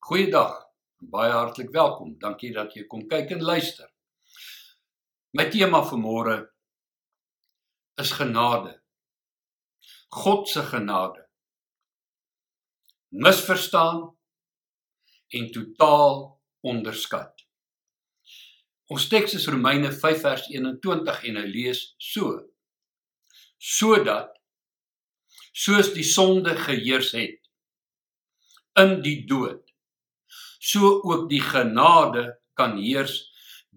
Goeiedag. 0.00 0.54
Baie 0.96 1.32
hartlik 1.32 1.70
welkom. 1.70 2.14
Dankie 2.18 2.54
dat 2.56 2.72
jy 2.72 2.86
kom 2.88 3.02
kyk 3.08 3.34
en 3.36 3.42
luister. 3.44 3.88
My 5.36 5.44
tema 5.52 5.82
vir 5.84 6.00
môre 6.00 6.36
is 8.00 8.14
genade. 8.16 8.72
God 10.16 10.48
se 10.48 10.64
genade. 10.70 11.20
Misverstaan 13.12 14.00
en 15.36 15.52
totaal 15.52 16.18
onderskat. 16.64 17.44
Ons 18.90 19.06
teks 19.12 19.36
is 19.36 19.48
Romeine 19.52 19.92
5 19.92 20.24
vers 20.24 20.48
21 20.48 21.24
en 21.28 21.42
hy 21.44 21.48
lees 21.52 21.86
so: 22.00 22.38
Sodat 23.60 24.32
soos 25.52 25.92
die 25.92 26.08
sonde 26.08 26.56
geheers 26.56 27.12
het 27.12 27.36
in 28.80 29.02
die 29.04 29.20
dood 29.28 29.69
so 30.60 31.00
ook 31.02 31.28
die 31.30 31.40
genade 31.40 32.36
kan 32.54 32.76
heers 32.76 33.16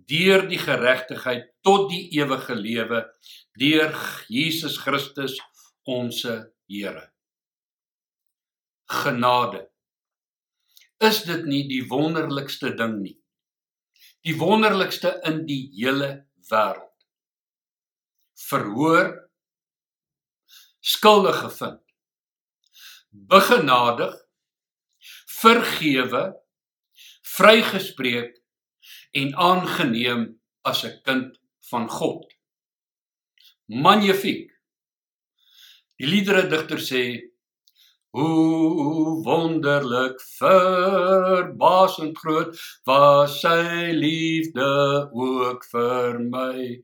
deur 0.09 0.43
die 0.49 0.59
geregtigheid 0.59 1.47
tot 1.63 1.87
die 1.89 2.09
ewige 2.19 2.55
lewe 2.59 3.05
deur 3.59 3.95
Jesus 4.27 4.77
Christus 4.83 5.39
ons 5.87 6.25
Here. 6.73 7.11
Genade. 8.87 9.67
Is 11.03 11.23
dit 11.27 11.43
nie 11.45 11.63
die 11.67 11.83
wonderlikste 11.89 12.71
ding 12.79 12.95
nie? 13.01 13.17
Die 14.23 14.35
wonderlikste 14.39 15.17
in 15.27 15.43
die 15.47 15.67
hele 15.75 16.25
wêreld. 16.49 17.05
Verhoor 18.47 19.11
skuldig 20.83 21.41
gevind. 21.43 21.81
Begenadig, 23.11 24.15
vergewe 25.29 26.23
vrygespreek 27.37 28.31
en 29.11 29.35
aangeneem 29.49 30.23
as 30.69 30.83
'n 30.85 30.99
kind 31.03 31.39
van 31.69 31.89
God. 31.89 32.25
Magnifiek. 33.65 34.49
Die 35.97 36.07
liedere 36.07 36.47
digter 36.47 36.81
sê 36.91 37.03
Hoe 38.13 39.23
wonderlik 39.25 40.21
verbasend 40.37 42.17
groot 42.17 42.59
was 42.85 43.39
sy 43.41 43.89
liefde 43.97 45.09
ook 45.11 45.65
vir 45.71 46.19
my. 46.19 46.83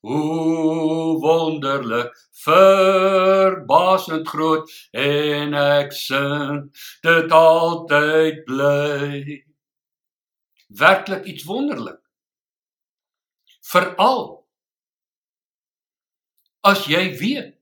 Hoe 0.00 1.20
wonderlik 1.20 2.16
verbasend 2.44 4.24
groot 4.32 4.72
en 4.96 5.52
ek 5.52 5.92
sing 5.92 6.72
dit 7.04 7.36
altyd 7.42 8.40
bly 8.48 9.49
werklik 10.70 11.24
iets 11.24 11.44
wonderlik. 11.44 12.00
Veral 13.70 14.46
as 16.66 16.84
jy 16.88 17.02
weet 17.18 17.56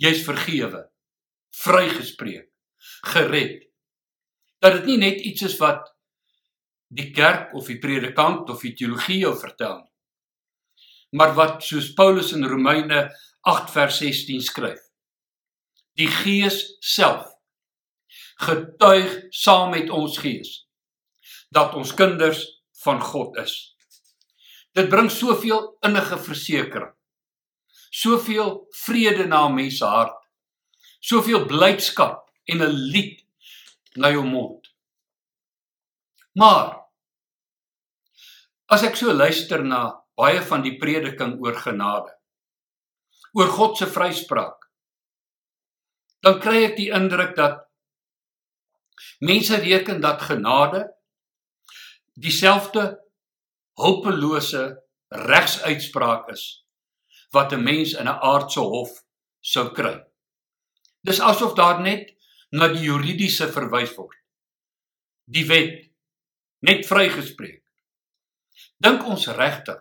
jy's 0.00 0.22
vergewe, 0.24 0.86
vrygespreek, 1.60 2.48
gered. 3.12 3.66
Dat 4.60 4.78
dit 4.78 4.86
nie 4.92 5.00
net 5.00 5.20
iets 5.24 5.44
is 5.48 5.56
wat 5.60 5.90
die 6.88 7.10
kerk 7.16 7.52
of 7.56 7.68
die 7.68 7.78
predikant 7.80 8.48
of 8.52 8.64
die 8.64 8.74
teologie 8.76 9.20
jou 9.24 9.34
vertel 9.38 9.82
nie. 9.82 9.88
Maar 11.20 11.34
wat 11.36 11.64
soos 11.66 11.90
Paulus 11.96 12.32
in 12.32 12.46
Romeine 12.48 13.08
8 13.48 13.72
vers 13.74 13.98
16 13.98 14.44
skryf. 14.46 14.80
Die 15.98 16.08
Gees 16.08 16.62
self 16.80 17.26
getuig 18.40 19.26
saam 19.36 19.74
met 19.74 19.90
ons 19.92 20.16
gees 20.22 20.69
dat 21.50 21.74
ons 21.74 21.94
kinders 21.94 22.44
van 22.84 23.00
God 23.02 23.36
is. 23.42 23.74
Dit 24.76 24.88
bring 24.88 25.10
soveel 25.10 25.76
innige 25.86 26.18
versekering. 26.18 26.92
Soveel 27.90 28.66
vrede 28.84 29.26
na 29.26 29.48
mense 29.50 29.84
hart. 29.84 30.16
Soveel 31.00 31.46
blydskap 31.50 32.28
en 32.44 32.62
'n 32.62 32.76
lied 32.92 33.26
na 33.96 34.10
jou 34.10 34.24
mond. 34.24 34.70
Maar 36.34 36.78
as 38.66 38.82
ek 38.82 38.96
so 38.96 39.12
luister 39.12 39.64
na 39.64 40.04
baie 40.14 40.42
van 40.42 40.62
die 40.62 40.76
prediking 40.78 41.40
oor 41.42 41.56
genade, 41.58 42.12
oor 43.34 43.48
God 43.48 43.76
se 43.78 43.86
vryspraak, 43.86 44.70
dan 46.22 46.40
kry 46.40 46.64
ek 46.64 46.76
die 46.76 46.90
indruk 46.94 47.34
dat 47.36 47.66
mense 49.20 49.56
reken 49.56 50.00
dat 50.00 50.22
genade 50.22 50.84
dieselfde 52.14 53.00
hulpelose 53.78 54.82
regsuitspraak 55.08 56.28
is 56.30 56.64
wat 57.30 57.52
'n 57.52 57.62
mens 57.62 57.92
in 57.92 58.08
'n 58.08 58.20
aardse 58.30 58.60
hof 58.60 58.90
sou 59.40 59.70
kry. 59.72 60.04
Dis 61.02 61.20
asof 61.20 61.54
daar 61.54 61.80
net 61.80 62.16
na 62.50 62.68
die 62.68 62.84
juridiese 62.84 63.52
verwys 63.52 63.94
word. 63.96 64.16
Die 65.24 65.46
wet 65.46 65.90
net 66.58 66.86
vrygespreek. 66.86 67.64
Dink 68.76 69.06
ons 69.06 69.26
regtig 69.26 69.80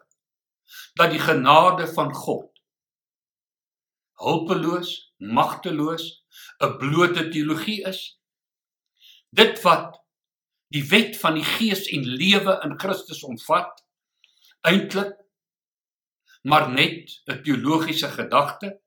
dat 0.95 1.11
die 1.11 1.19
genade 1.19 1.87
van 1.87 2.13
God 2.13 2.49
hulpeloos, 4.19 5.13
magteloos, 5.17 6.23
'n 6.59 6.77
blote 6.77 7.29
teologie 7.29 7.83
is? 7.87 8.19
Dit 9.29 9.61
wat 9.61 9.95
die 10.73 10.83
wet 10.89 11.17
van 11.17 11.37
die 11.39 11.45
gees 11.45 11.87
en 11.93 12.05
lewe 12.05 12.59
in 12.65 12.77
Christus 12.79 13.23
omvat 13.23 13.81
eintlik 14.67 15.15
maar 16.43 16.69
net 16.71 17.21
'n 17.27 17.41
teologiese 17.43 18.09
gedagte. 18.09 18.79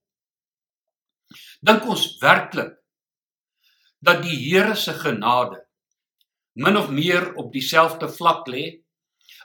Dink 1.60 1.84
ons 1.84 2.18
werklik 2.20 2.78
dat 4.00 4.22
die 4.22 4.36
Here 4.36 4.74
se 4.74 4.92
genade 4.92 5.66
min 6.52 6.76
of 6.76 6.90
meer 6.90 7.34
op 7.34 7.52
dieselfde 7.52 8.08
vlak 8.08 8.48
lê 8.48 8.82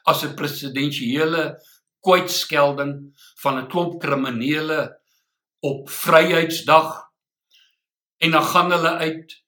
as 0.03 0.23
'n 0.23 0.35
presidensiële 0.35 1.59
kwytskelding 1.99 2.93
van 3.41 3.57
'n 3.57 3.69
klomp 3.69 4.01
kriminele 4.01 4.99
op 5.59 5.89
Vryheidsdag 5.89 7.11
en 8.17 8.31
dan 8.31 8.43
gaan 8.43 8.71
hulle 8.71 8.93
uit 8.97 9.43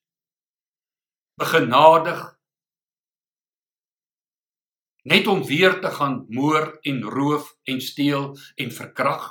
begenadig 1.34 2.39
net 5.10 5.26
om 5.26 5.44
weer 5.44 5.80
te 5.80 5.90
gaan 5.90 6.24
moor 6.28 6.78
en 6.80 7.02
roof 7.02 7.56
en 7.62 7.80
steel 7.80 8.38
en 8.54 8.70
verkrag. 8.72 9.24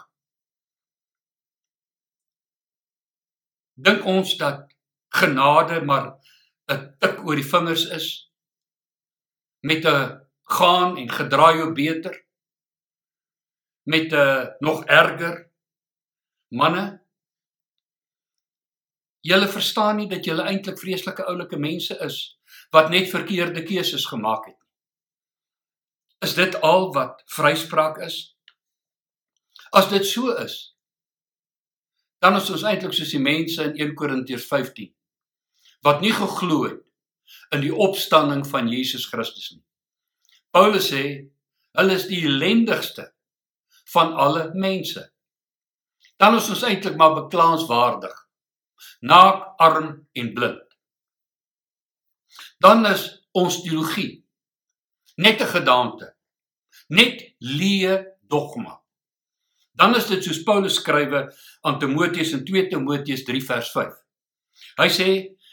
Dink 3.79 4.03
ons 4.03 4.35
dat 4.41 4.75
genade 5.15 5.79
maar 5.81 6.19
'n 6.67 6.95
tik 6.99 7.23
oor 7.25 7.35
die 7.35 7.51
vingers 7.53 7.85
is? 7.99 8.07
Met 9.59 9.85
'n 9.85 10.19
gaan 10.43 10.97
en 10.97 11.09
gedraai 11.09 11.57
jou 11.57 11.71
beter? 11.73 12.25
Met 13.83 14.11
'n 14.13 14.55
nog 14.59 14.85
erger? 14.85 15.51
Manne? 16.47 17.03
Julle 19.19 19.47
verstaan 19.47 19.95
nie 19.95 20.09
dat 20.09 20.25
julle 20.25 20.43
eintlik 20.43 20.79
vreeslike 20.79 21.23
oulike 21.25 21.57
mense 21.57 21.95
is 21.99 22.39
wat 22.69 22.89
net 22.89 23.09
verkeerde 23.09 23.63
keuses 23.63 24.05
gemaak 24.05 24.45
het 24.45 24.58
Is 26.19 26.35
dit 26.35 26.55
al 26.61 26.89
wat 26.93 27.21
vryspraak 27.25 28.01
is? 28.03 28.17
As 29.71 29.89
dit 29.89 30.05
so 30.05 30.33
is, 30.35 30.75
dan 32.19 32.35
is 32.35 32.49
ons 32.51 32.65
eintlik 32.67 32.93
soos 32.93 33.13
die 33.13 33.21
mense 33.23 33.63
in 33.63 33.77
1 33.79 33.95
Korintiërs 33.95 34.47
15 34.49 34.91
wat 35.87 36.01
nie 36.03 36.11
geglo 36.11 36.65
het 36.65 36.81
in 37.55 37.61
die 37.63 37.71
opstanding 37.71 38.41
van 38.47 38.67
Jesus 38.67 39.05
Christus 39.07 39.53
nie. 39.53 39.63
Paulus 40.51 40.89
sê 40.91 41.03
hulle 41.79 41.95
is 41.95 42.09
die 42.09 42.25
ellendigste 42.27 43.05
van 43.93 44.11
alle 44.19 44.49
mense. 44.59 45.05
Dan 46.19 46.35
is 46.35 46.49
ons 46.51 46.65
eintlik 46.67 46.97
maar 46.99 47.15
beklaanswaardig. 47.15 48.15
Naak, 49.07 49.53
arm 49.61 49.93
en 50.19 50.33
blind. 50.35 50.65
Dan 52.59 52.83
is 52.89 53.05
ons 53.31 53.61
teologie 53.63 54.25
net 55.15 55.41
'n 55.41 55.53
gedaante. 55.55 56.15
Net 56.89 57.21
leë 57.39 57.97
dogma. 58.29 58.79
Dan 59.77 59.95
is 59.95 60.07
dit 60.09 60.23
soos 60.25 60.41
Paulus 60.43 60.79
skrywe 60.81 61.27
aan 61.61 61.79
Timoteus 61.79 62.33
in 62.35 62.41
2 62.45 62.67
Timoteus 62.71 63.23
3 63.27 63.41
vers 63.45 63.69
5. 63.75 63.93
Hy 64.81 64.87
sê 64.91 65.09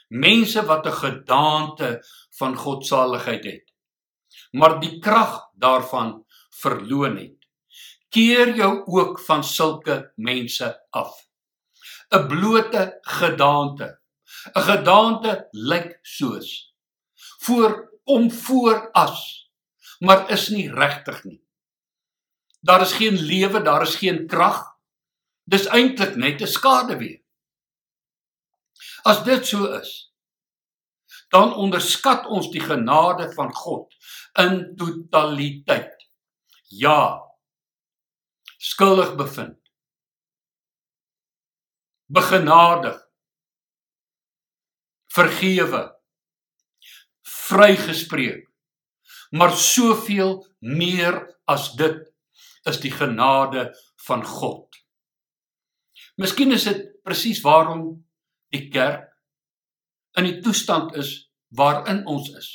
mense 0.08 0.62
wat 0.66 0.86
'n 0.86 0.98
gedaante 1.02 1.90
van 2.38 2.56
godsaligheid 2.56 3.44
het, 3.44 3.66
maar 4.52 4.80
die 4.80 4.98
krag 4.98 5.50
daarvan 5.54 6.24
verloon 6.50 7.16
het. 7.16 7.38
Keer 8.08 8.56
jou 8.56 8.82
ook 8.86 9.20
van 9.20 9.44
sulke 9.44 10.12
mense 10.16 10.68
af. 10.90 11.12
'n 12.14 12.26
Blote 12.28 12.98
gedaante. 13.02 13.98
'n 14.54 14.62
Gedaante 14.62 15.48
lyk 15.52 15.98
soos 16.02 16.74
voor 17.40 18.00
om 18.04 18.30
voor 18.30 18.90
as, 18.92 19.45
maar 19.98 20.30
is 20.30 20.48
nie 20.48 20.70
regtig 20.72 21.24
nie. 21.24 21.40
Daar 22.60 22.80
is 22.80 22.92
geen 22.92 23.14
lewe, 23.14 23.62
daar 23.62 23.82
is 23.82 23.94
geen 23.96 24.26
krag. 24.26 24.64
Dis 25.44 25.66
eintlik 25.66 26.16
net 26.16 26.40
'n 26.42 26.46
skaduwee. 26.46 27.24
As 29.04 29.22
dit 29.24 29.46
so 29.46 29.70
is, 29.78 30.12
dan 31.28 31.54
onderskat 31.54 32.26
ons 32.26 32.50
die 32.50 32.60
genade 32.60 33.32
van 33.32 33.52
God 33.54 33.94
in 34.38 34.76
totaliteit. 34.76 36.08
Ja. 36.68 37.22
Skuldig 38.58 39.14
bevind. 39.16 39.60
Begenadig. 42.06 42.98
Vergewe. 45.06 45.82
Vrygespreek. 47.22 48.55
Maar 49.36 49.52
soveel 49.52 50.38
meer 50.58 51.18
as 51.44 51.74
dit 51.76 52.02
is 52.70 52.80
die 52.82 52.90
genade 52.90 53.68
van 54.06 54.24
God. 54.24 54.78
Miskien 56.16 56.54
is 56.56 56.64
dit 56.64 56.86
presies 57.04 57.42
waarom 57.44 57.82
die 58.54 58.68
kerk 58.72 59.10
in 60.16 60.24
die 60.24 60.38
toestand 60.40 60.94
is 60.96 61.10
waarin 61.52 62.06
ons 62.08 62.30
is. 62.32 62.48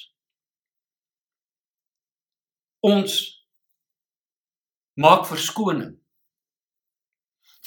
Ons 2.82 3.18
maak 4.98 5.28
verskoning 5.30 5.94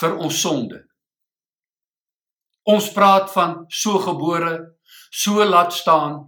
vir 0.00 0.16
ons 0.18 0.40
sonde. 0.40 0.80
Ons 2.66 2.88
praat 2.96 3.28
van 3.32 3.60
so 3.68 4.00
gebore, 4.02 4.54
so 5.14 5.44
laat 5.46 5.72
staan 5.76 6.18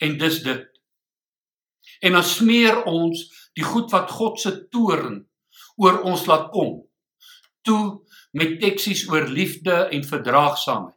en 0.00 0.16
dis 0.18 0.40
dit. 0.46 0.75
En 2.00 2.12
dan 2.18 2.24
smeer 2.24 2.82
ons 2.84 3.22
die 3.56 3.64
goed 3.64 3.90
wat 3.90 4.10
God 4.10 4.40
se 4.40 4.52
toorn 4.68 5.22
oor 5.76 6.02
ons 6.02 6.26
laat 6.26 6.50
kom 6.52 6.82
toe 7.66 8.00
met 8.36 8.60
teksies 8.60 9.06
oor 9.10 9.26
liefde 9.28 9.74
en 9.90 10.04
verdraagsaamheid 10.04 10.94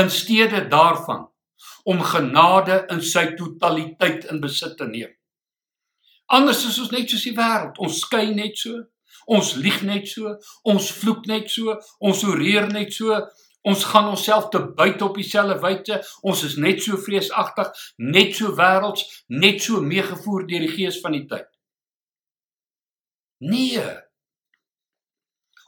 in 0.00 0.10
steede 0.10 0.68
daarvan 0.68 1.28
om 1.84 2.02
genade 2.04 2.84
in 2.92 3.00
sy 3.04 3.30
totaliteit 3.36 4.26
in 4.32 4.40
besit 4.40 4.76
te 4.76 4.88
neem. 4.88 5.12
Anders 6.30 6.64
is 6.68 6.78
ons 6.78 6.92
net 6.94 7.10
soos 7.10 7.24
die 7.26 7.36
wêreld. 7.36 7.78
Ons 7.82 8.02
skei 8.04 8.28
net 8.36 8.58
so, 8.60 8.82
ons 9.26 9.54
lieg 9.58 9.80
net 9.86 10.08
so, 10.08 10.34
ons 10.68 10.90
vloek 11.00 11.24
net 11.30 11.48
so, 11.50 11.74
ons 11.98 12.24
oreer 12.28 12.68
net 12.70 12.92
so, 12.94 13.16
ons 13.62 13.84
gaan 13.84 14.08
onsself 14.08 14.48
te 14.48 14.60
buite 14.74 15.04
op 15.04 15.16
dieselfde 15.16 15.58
wyse. 15.60 16.00
Ons 16.26 16.44
is 16.48 16.56
net 16.56 16.82
so 16.82 16.96
vreesagtig, 16.96 17.72
net 17.96 18.36
so 18.36 18.54
wêrelds, 18.56 19.24
net 19.28 19.62
so 19.62 19.80
meegevoer 19.84 20.46
deur 20.48 20.66
die 20.66 20.74
gees 20.76 21.00
van 21.00 21.16
die 21.16 21.26
tyd. 21.28 21.48
Nee. 23.40 23.84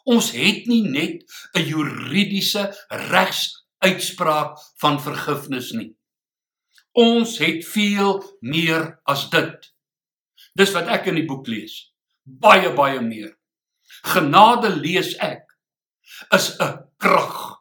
Ons 0.05 0.33
het 0.35 0.67
nie 0.67 0.83
net 0.89 1.23
'n 1.55 1.65
juridiese 1.65 2.73
regs 2.89 3.65
uitspraak 3.79 4.59
van 4.81 5.01
vergifnis 5.01 5.73
nie. 5.73 5.93
Ons 6.93 7.39
het 7.39 7.65
veel 7.67 8.23
meer 8.41 9.01
as 9.05 9.31
dit. 9.31 9.73
Dis 10.55 10.73
wat 10.73 10.91
ek 10.93 11.07
in 11.07 11.15
die 11.15 11.27
boek 11.27 11.47
lees. 11.47 11.95
Baie 12.23 12.73
baie 12.75 13.01
meer. 13.01 13.39
Genade 14.03 14.69
lees 14.77 15.15
ek 15.17 15.57
is 16.31 16.57
'n 16.61 16.85
krag. 16.99 17.52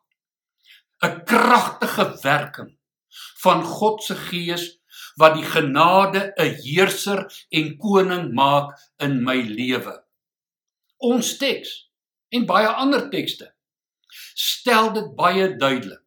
Kragtige 1.41 2.19
werking 2.21 2.77
van 3.41 3.63
God 3.63 4.03
se 4.03 4.15
gees 4.15 4.67
wat 5.19 5.33
die 5.35 5.45
genade 5.45 6.33
'n 6.35 6.55
heerser 6.63 7.25
en 7.49 7.77
koning 7.77 8.33
maak 8.33 8.77
in 8.97 9.23
my 9.23 9.41
lewe. 9.41 9.95
Ons 10.97 11.37
teks 11.37 11.89
en 12.29 12.45
baie 12.45 12.67
ander 12.67 13.09
tekste 13.09 13.53
stel 14.33 14.93
dit 14.93 15.15
baie 15.15 15.55
duidelik 15.57 16.05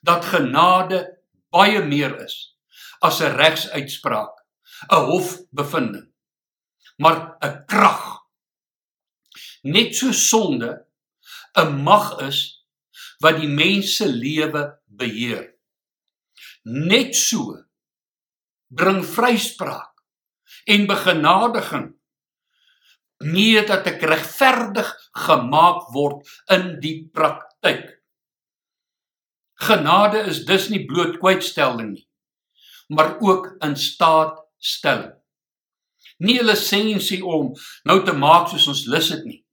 dat 0.00 0.24
genade 0.24 1.18
baie 1.50 1.82
meer 1.84 2.14
is 2.24 2.56
as 3.00 3.20
'n 3.20 3.36
regsuitspraak, 3.36 4.34
'n 4.88 5.04
hofbevinding, 5.10 6.08
maar 6.96 7.36
'n 7.40 7.64
krag. 7.66 8.24
Net 9.62 9.96
so 9.96 10.12
sonde 10.12 10.86
'n 11.56 11.82
mag 11.82 12.20
is 12.20 12.53
wat 13.24 13.40
die 13.40 13.48
mens 13.48 13.96
se 13.96 14.08
lewe 14.10 14.66
beheer. 14.86 15.48
Net 16.64 17.16
so 17.16 17.56
bring 18.68 19.02
vryspraak 19.06 19.92
en 20.68 20.88
begenadiging 20.90 21.90
nie 23.24 23.56
dat 23.64 23.86
ek 23.88 24.02
regverdig 24.04 24.88
gemaak 25.24 25.84
word 25.94 26.28
in 26.52 26.74
die 26.82 26.98
praktyk 27.14 27.94
Genade 29.54 30.18
is 30.18 30.44
dus 30.44 30.68
nie 30.68 30.82
bloot 30.84 31.20
kwytstelling 31.22 31.92
nie, 31.94 32.06
maar 32.88 33.16
ook 33.22 33.54
in 33.64 33.76
staat 33.78 34.40
stelling. 34.58 35.14
Nie 36.18 36.40
'n 36.40 36.46
lisensie 36.46 37.24
om 37.24 37.54
nou 37.84 38.04
te 38.04 38.12
maak 38.12 38.48
soos 38.48 38.66
ons 38.68 38.84
lus 38.86 39.08
dit 39.08 39.24
nie, 39.24 39.44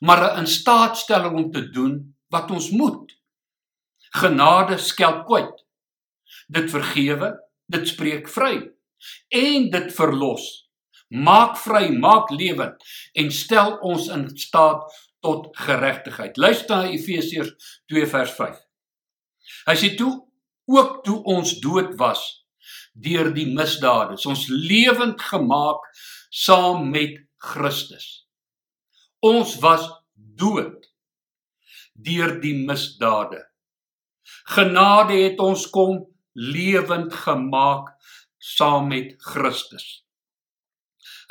maar 0.00 0.22
'n 0.22 0.38
instaatstelling 0.44 1.34
om 1.36 1.50
te 1.50 1.70
doen 1.70 2.15
wat 2.32 2.50
ons 2.50 2.70
moet. 2.70 3.12
Genade 4.16 4.78
skelp 4.78 5.24
kwyt. 5.26 5.64
Dit 6.52 6.70
vergewe, 6.70 7.32
dit 7.70 7.88
spreek 7.88 8.30
vry 8.30 8.54
en 9.34 9.68
dit 9.70 9.90
verlos. 9.94 10.46
Maak 11.08 11.58
vry, 11.62 11.88
maak 11.94 12.30
lewend 12.34 12.82
en 13.14 13.28
stel 13.30 13.76
ons 13.86 14.08
in 14.10 14.26
staat 14.38 14.86
tot 15.22 15.50
geregtigheid. 15.58 16.38
Luister 16.38 16.82
na 16.82 16.90
Efesiërs 16.90 17.52
2 17.90 18.08
vers 18.10 18.32
5. 18.38 18.58
Hy 19.66 19.76
sê 19.78 19.92
toe 19.98 20.12
ook 20.70 21.02
toe 21.06 21.20
ons 21.30 21.54
dood 21.62 21.94
was 22.00 22.24
deur 22.96 23.28
die 23.34 23.46
misdade, 23.52 24.16
ons 24.26 24.46
lewend 24.48 25.20
gemaak 25.20 25.84
saam 26.32 26.88
met 26.90 27.18
Christus. 27.36 28.26
Ons 29.20 29.58
was 29.62 29.84
dood 30.14 30.85
deur 32.02 32.40
die 32.40 32.54
misdade. 32.66 33.42
Genade 34.52 35.16
het 35.22 35.40
ons 35.40 35.66
kom 35.70 36.02
lewend 36.32 37.14
gemaak 37.14 37.92
saam 38.38 38.88
met 38.88 39.14
Christus. 39.22 40.04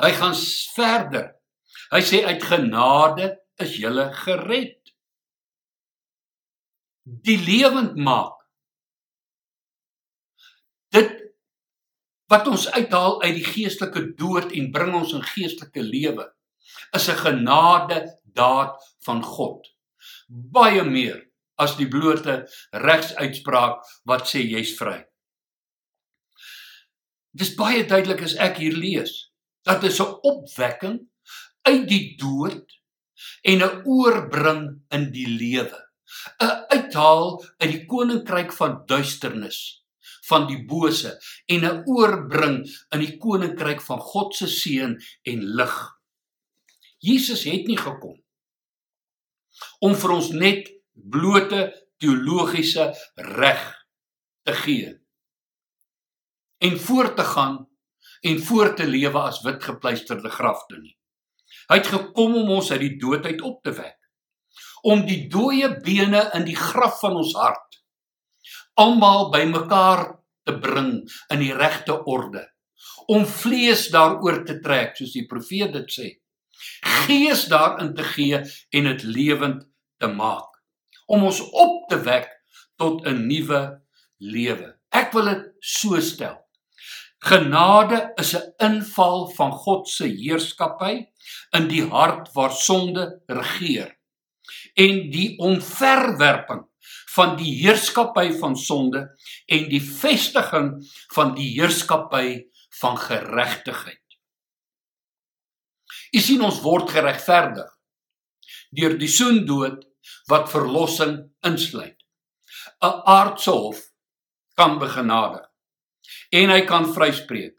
Hy 0.02 0.12
gaan 0.18 0.34
verder. 0.74 1.30
Hy 1.92 2.02
sê 2.04 2.24
uit 2.26 2.42
genade 2.42 3.30
is 3.62 3.76
jy 3.80 3.92
gered 4.24 4.82
die 7.06 7.38
lewend 7.38 7.94
maak. 7.96 8.34
Dit 10.90 11.14
wat 12.26 12.48
ons 12.50 12.66
uithaal 12.74 13.20
uit 13.22 13.36
die 13.38 13.46
geestelike 13.46 14.02
dood 14.18 14.50
en 14.58 14.72
bring 14.74 14.94
ons 14.98 15.14
in 15.14 15.22
geestelike 15.22 15.84
lewe 15.86 16.26
is 16.98 17.08
'n 17.08 17.22
genade 17.22 17.98
daad 18.24 18.74
van 19.06 19.22
God. 19.22 19.75
Baie 20.28 20.82
meer 20.84 21.20
as 21.56 21.76
die 21.78 21.88
blote 21.88 22.44
regsuitspraak 22.72 23.84
wat 24.10 24.26
sê 24.28 24.42
jy's 24.42 24.74
vry. 24.78 24.98
Dis 27.36 27.54
baie 27.56 27.84
duidelik 27.86 28.24
as 28.26 28.36
ek 28.40 28.58
hier 28.62 28.76
lees 28.76 29.12
dat 29.66 29.80
dit 29.80 30.00
'n 30.00 30.18
opwekking 30.22 30.98
uit 31.68 31.88
die 31.88 32.16
dood 32.18 32.64
en 33.42 33.62
'n 33.62 33.82
oorbring 33.84 34.62
in 34.90 35.10
die 35.12 35.28
lewe 35.28 35.78
'n 36.40 36.54
uithaal 36.74 37.44
uit 37.58 37.70
die 37.70 37.86
koninkryk 37.86 38.52
van 38.52 38.82
duisternis 38.86 39.84
van 40.28 40.46
die 40.46 40.66
bose 40.66 41.18
en 41.46 41.64
'n 41.64 41.82
oorbring 41.86 42.66
in 42.90 43.00
die 43.00 43.16
koninkryk 43.18 43.80
van 43.80 44.00
God 44.00 44.34
se 44.34 44.46
seën 44.46 44.98
en 45.22 45.40
lig. 45.58 45.76
Jesus 46.98 47.44
het 47.44 47.66
nie 47.66 47.78
gekom 47.78 48.25
om 49.84 49.94
vir 49.94 50.14
ons 50.16 50.30
net 50.32 50.70
blote 50.92 51.68
teologiese 52.00 52.90
reg 53.38 53.64
te 54.46 54.54
gee 54.64 54.92
en 56.66 56.78
voort 56.80 57.16
te 57.16 57.24
gaan 57.24 57.56
en 58.26 58.42
voort 58.42 58.76
te 58.80 58.86
lewe 58.88 59.20
as 59.28 59.42
wit 59.44 59.60
gepleisterde 59.62 60.30
grafte 60.32 60.78
nie. 60.80 60.94
Hy 61.68 61.80
het 61.80 61.90
gekom 61.92 62.36
om 62.40 62.50
ons 62.56 62.70
uit 62.72 62.80
die 62.80 62.96
dood 63.00 63.26
uit 63.26 63.42
op 63.44 63.60
te 63.64 63.74
wek 63.76 63.96
om 64.86 65.02
die 65.06 65.26
dooie 65.32 65.68
bene 65.82 66.22
in 66.36 66.44
die 66.46 66.56
graf 66.56 67.00
van 67.02 67.16
ons 67.18 67.34
hart 67.36 67.80
almal 68.80 69.30
bymekaar 69.32 70.04
te 70.46 70.54
bring 70.62 70.92
in 71.32 71.42
die 71.42 71.54
regte 71.56 71.96
orde 72.12 72.44
om 73.12 73.26
vlees 73.26 73.86
daaroor 73.94 74.42
te 74.46 74.58
trek 74.62 74.96
soos 74.98 75.14
die 75.16 75.26
profeet 75.30 75.74
dit 75.74 75.96
sê 75.98 76.08
gees 77.06 77.46
daarin 77.52 77.94
te 77.94 78.04
gee 78.04 78.42
en 78.70 78.84
dit 78.92 79.02
lewend 79.02 79.66
te 79.98 80.06
maak 80.06 80.62
om 81.06 81.24
ons 81.24 81.40
op 81.50 81.88
te 81.88 82.00
wek 82.02 82.28
tot 82.76 83.06
'n 83.06 83.26
nuwe 83.26 83.80
lewe 84.18 84.76
Ek 84.96 85.12
wil 85.12 85.28
dit 85.28 85.44
so 85.60 86.00
stel. 86.00 86.38
Genade 87.26 87.98
is 88.20 88.34
'n 88.36 88.52
inval 88.68 89.28
van 89.36 89.52
God 89.52 89.88
se 89.88 90.06
heerskappy 90.06 90.94
in 91.58 91.68
die 91.68 91.84
hart 91.90 92.32
waar 92.34 92.52
sonde 92.52 93.22
regeer 93.26 93.90
en 94.74 95.10
die 95.10 95.38
onverwerping 95.38 96.62
van 97.16 97.36
die 97.36 97.52
heerskappy 97.62 98.30
van 98.40 98.56
sonde 98.56 99.00
en 99.46 99.68
die 99.68 99.82
vestiging 99.82 100.68
van 101.14 101.34
die 101.34 101.50
heerskappy 101.58 102.46
van 102.80 102.96
geregtigheid. 102.98 104.05
U 106.16 106.20
sien 106.24 106.40
ons 106.40 106.62
word 106.64 106.88
geregverdig 106.94 107.68
deur 108.76 108.94
die 108.96 109.10
soendood 109.10 109.82
wat 110.30 110.48
verlossing 110.48 111.18
insluit. 111.44 111.98
'n 112.80 113.02
Aardse 113.16 113.52
hof 113.52 113.82
kan 114.56 114.78
begenadig 114.80 115.44
en 116.40 116.52
hy 116.54 116.62
kan 116.70 116.88
vryspreek. 116.94 117.54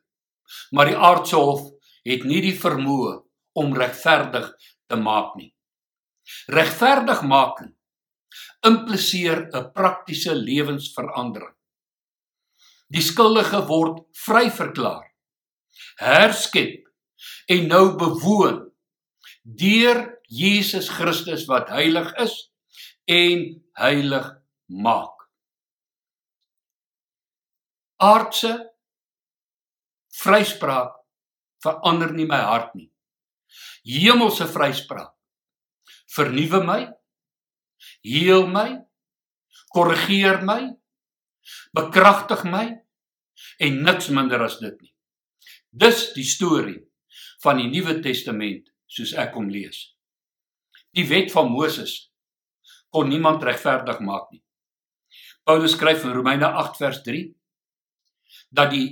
Maar 0.71 0.91
die 0.91 0.97
aardse 1.09 1.35
hof 1.35 1.61
het 2.07 2.25
nie 2.25 2.41
die 2.41 2.55
vermoë 2.57 3.13
om 3.61 3.75
regverdig 3.77 4.49
te 4.87 4.95
maak 4.95 5.35
nie. 5.35 5.53
Regverdigmaking 6.47 7.75
impliseer 8.65 9.49
'n 9.53 9.71
praktiese 9.73 10.33
lewensverandering. 10.33 11.55
Die 12.89 13.01
skuldige 13.01 13.61
word 13.67 14.01
vryverklaar, 14.25 15.05
herskep 15.99 16.86
en 17.47 17.67
nou 17.71 17.85
bewoon 17.99 18.63
deur 19.43 20.01
Jesus 20.27 20.89
Christus 20.91 21.45
wat 21.47 21.71
heilig 21.71 22.09
is 22.19 22.35
en 23.07 23.45
heilig 23.79 24.27
maak. 24.67 25.15
Aardse 28.03 28.51
vryspraak 30.21 30.97
verander 31.63 32.11
nie 32.13 32.27
my 32.29 32.41
hart 32.43 32.75
nie. 32.75 32.89
Hemelse 33.87 34.45
vryspraak 34.51 35.13
vernuwe 36.17 36.61
my, 36.65 36.81
heel 38.03 38.47
my, 38.49 38.67
korrigeer 39.73 40.41
my, 40.47 40.61
bekragtig 41.77 42.43
my 42.49 42.65
en 43.63 43.81
niks 43.85 44.09
minder 44.13 44.43
as 44.43 44.57
dit 44.59 44.75
nie. 44.81 44.93
Dis 45.71 46.07
die 46.15 46.25
storie 46.25 46.79
van 47.43 47.61
die 47.61 47.69
Nuwe 47.69 47.99
Testament 48.01 48.71
soos 48.87 49.13
ek 49.13 49.35
hom 49.37 49.49
lees. 49.51 49.93
Die 50.95 51.05
wet 51.09 51.31
van 51.33 51.51
Moses 51.51 52.07
kon 52.93 53.09
niemand 53.11 53.43
regverdig 53.43 53.99
maak 53.99 54.31
nie. 54.31 54.41
Paulus 55.47 55.75
skryf 55.77 56.03
in 56.03 56.15
Romeine 56.15 56.49
8 56.49 56.79
vers 56.79 57.01
3 57.05 57.25
dat 58.57 58.71
die 58.71 58.87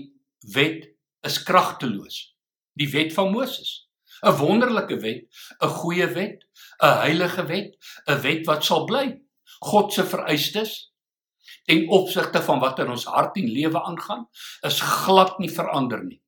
wet 0.53 0.85
is 1.25 1.41
kragteloos. 1.43 2.35
Die 2.75 2.89
wet 2.91 3.13
van 3.15 3.31
Moses, 3.31 3.87
'n 4.21 4.37
wonderlike 4.37 4.99
wet, 4.99 5.27
'n 5.59 5.75
goeie 5.79 6.07
wet, 6.07 6.45
'n 6.83 6.99
heilige 7.05 7.45
wet, 7.47 7.77
'n 8.07 8.21
wet 8.21 8.45
wat 8.45 8.63
sal 8.63 8.85
bly. 8.85 9.21
God 9.59 9.93
se 9.93 10.03
vereistes 10.03 10.91
ten 11.65 11.89
opsigte 11.89 12.41
van 12.41 12.59
wat 12.59 12.79
in 12.79 12.89
ons 12.89 13.05
hart 13.05 13.37
en 13.37 13.49
lewe 13.49 13.81
aangaan, 13.81 14.27
is 14.61 14.81
glad 14.81 15.39
nie 15.39 15.49
verander 15.49 16.03
nie. 16.03 16.21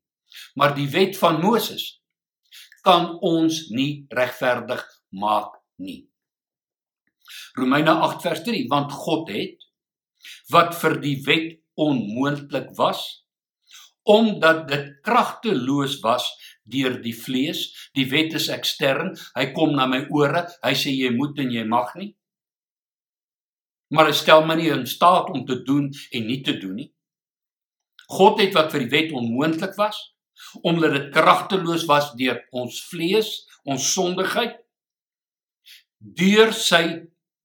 Maar 0.55 0.75
die 0.75 0.89
wet 0.89 1.17
van 1.17 1.41
Moses 1.41 2.01
kan 2.88 3.17
ons 3.20 3.65
nie 3.75 4.08
regverdig 4.15 4.84
maak 5.12 5.58
nie. 5.84 6.06
Romeine 7.60 7.98
8 8.08 8.24
vers 8.24 8.44
3 8.48 8.67
want 8.72 8.94
God 8.96 9.32
het 9.36 9.65
wat 10.53 10.75
vir 10.79 11.00
die 11.03 11.17
wet 11.27 11.56
onmoontlik 11.75 12.72
was 12.79 13.03
omdat 14.08 14.70
dit 14.70 14.86
kragteloos 15.03 15.98
was 16.00 16.29
deur 16.63 16.96
die 17.03 17.15
vlees. 17.15 17.65
Die 17.91 18.08
wet 18.08 18.38
is 18.39 18.48
ekstern 18.53 19.12
hy 19.36 19.50
kom 19.56 19.75
na 19.75 19.88
my 19.91 20.06
ore 20.15 20.46
hy 20.63 20.75
sê 20.79 20.96
jy 20.96 21.12
moet 21.15 21.44
en 21.44 21.51
jy 21.51 21.65
mag 21.67 21.91
nie. 22.00 22.13
Maar 23.91 24.12
hy 24.12 24.15
stel 24.15 24.48
my 24.48 24.56
nie 24.60 24.72
in 24.72 24.88
staat 24.88 25.27
om 25.34 25.44
te 25.48 25.60
doen 25.67 25.91
en 25.91 26.27
nie 26.27 26.39
te 26.44 26.56
doen 26.60 26.79
nie. 26.79 26.91
God 28.08 28.39
het 28.39 28.56
wat 28.56 28.72
vir 28.72 28.86
die 28.86 28.94
wet 28.96 29.12
onmoontlik 29.15 29.75
was 29.79 30.00
omdat 30.62 30.96
dit 30.96 31.12
kragteloos 31.15 31.86
was 31.89 32.13
deur 32.20 32.39
ons 32.51 32.79
vlees, 32.89 33.29
ons 33.63 33.91
sondigheid 33.94 34.58
deur 35.98 36.53
sy 36.53 36.84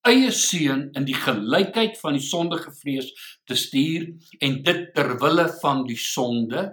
eie 0.09 0.31
seun 0.35 0.89
in 0.99 1.07
die 1.07 1.17
gelykheid 1.17 1.99
van 2.01 2.17
die 2.19 2.25
sondige 2.25 2.73
vlees 2.75 3.11
te 3.47 3.57
stuur 3.59 4.09
en 4.43 4.59
dit 4.67 4.87
ter 4.97 5.15
wille 5.23 5.47
van 5.63 5.85
die 5.89 5.99
sonde 5.99 6.69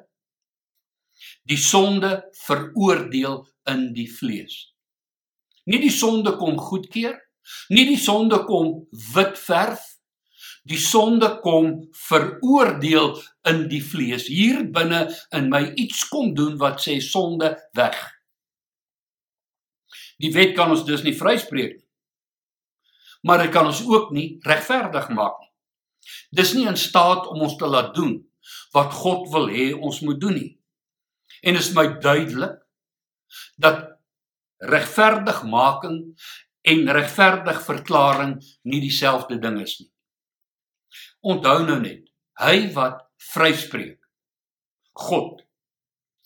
die 1.50 1.58
sonde 1.58 2.12
veroordeel 2.46 3.42
in 3.70 3.90
die 3.96 4.08
vlees. 4.12 4.70
Nie 5.70 5.82
die 5.82 5.94
sonde 5.94 6.36
kom 6.40 6.58
goedkeur, 6.62 7.18
nie 7.74 7.86
die 7.90 8.00
sonde 8.00 8.44
kom 8.48 8.72
wit 9.14 9.38
verf 9.42 9.84
Die 10.70 10.78
sonde 10.78 11.32
kom 11.42 11.90
veroordeel 11.98 13.16
in 13.50 13.64
die 13.72 13.82
vlees. 13.82 14.28
Hier 14.30 14.62
binne 14.70 15.08
in 15.36 15.50
my 15.50 15.64
iets 15.82 16.06
kom 16.12 16.36
doen 16.38 16.60
wat 16.62 16.84
sê 16.84 17.00
sonde 17.02 17.56
weg. 17.78 17.98
Die 20.22 20.32
wet 20.36 20.54
kan 20.58 20.70
ons 20.76 20.86
dus 20.86 21.06
nie 21.06 21.16
vryspreek 21.18 21.78
nie. 21.78 21.86
Maar 23.26 23.44
dit 23.44 23.52
kan 23.52 23.68
ons 23.68 23.82
ook 23.88 24.14
nie 24.16 24.38
regverdig 24.48 25.10
maak 25.16 25.40
nie. 25.42 25.50
Dis 26.40 26.54
nie 26.56 26.68
in 26.70 26.78
staat 26.80 27.28
om 27.28 27.42
ons 27.48 27.58
te 27.60 27.68
laat 27.68 27.92
doen 27.96 28.20
wat 28.76 28.94
God 28.96 29.28
wil 29.34 29.50
hê 29.52 29.72
ons 29.74 30.00
moet 30.06 30.20
doen 30.22 30.38
nie. 30.38 30.52
En 31.42 31.58
is 31.60 31.74
my 31.76 31.86
duidelik 32.00 32.60
dat 33.58 33.86
regverdigmaking 34.60 36.00
en 36.70 36.92
regverdig 36.96 37.62
verklaring 37.66 38.38
nie 38.64 38.82
dieselfde 38.84 39.40
ding 39.40 39.60
is 39.64 39.80
nie. 39.80 39.90
Onthou 41.26 41.66
nou 41.68 41.80
net, 41.84 42.08
hy 42.40 42.70
wat 42.76 43.04
vryspreek, 43.34 44.00
God 45.00 45.44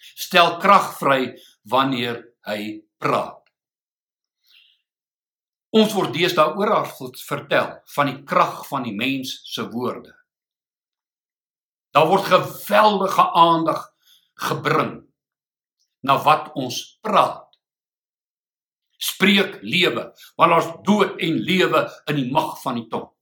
stel 0.04 0.58
krag 0.62 0.94
vry 1.00 1.20
wanneer 1.70 2.20
hy 2.48 2.84
praat. 3.02 3.40
Ons 5.74 5.96
word 5.98 6.14
deesdae 6.14 6.54
oral 6.60 6.86
vertel 7.26 7.72
van 7.96 8.12
die 8.12 8.20
krag 8.30 8.62
van 8.70 8.84
die 8.86 8.94
mens 8.94 9.40
se 9.50 9.66
woorde. 9.72 10.12
Daar 11.94 12.10
word 12.10 12.30
geweldige 12.30 13.26
aandag 13.38 13.88
gebring 14.50 14.94
na 16.06 16.18
wat 16.26 16.52
ons 16.60 17.00
praat. 17.06 17.48
Spreek 19.04 19.60
lewe, 19.62 20.12
want 20.38 20.58
ons 20.58 20.70
dood 20.86 21.18
en 21.22 21.42
lewe 21.48 21.84
in 22.12 22.22
die 22.22 22.30
mag 22.32 22.56
van 22.62 22.78
die 22.80 22.88
tong. 22.92 23.13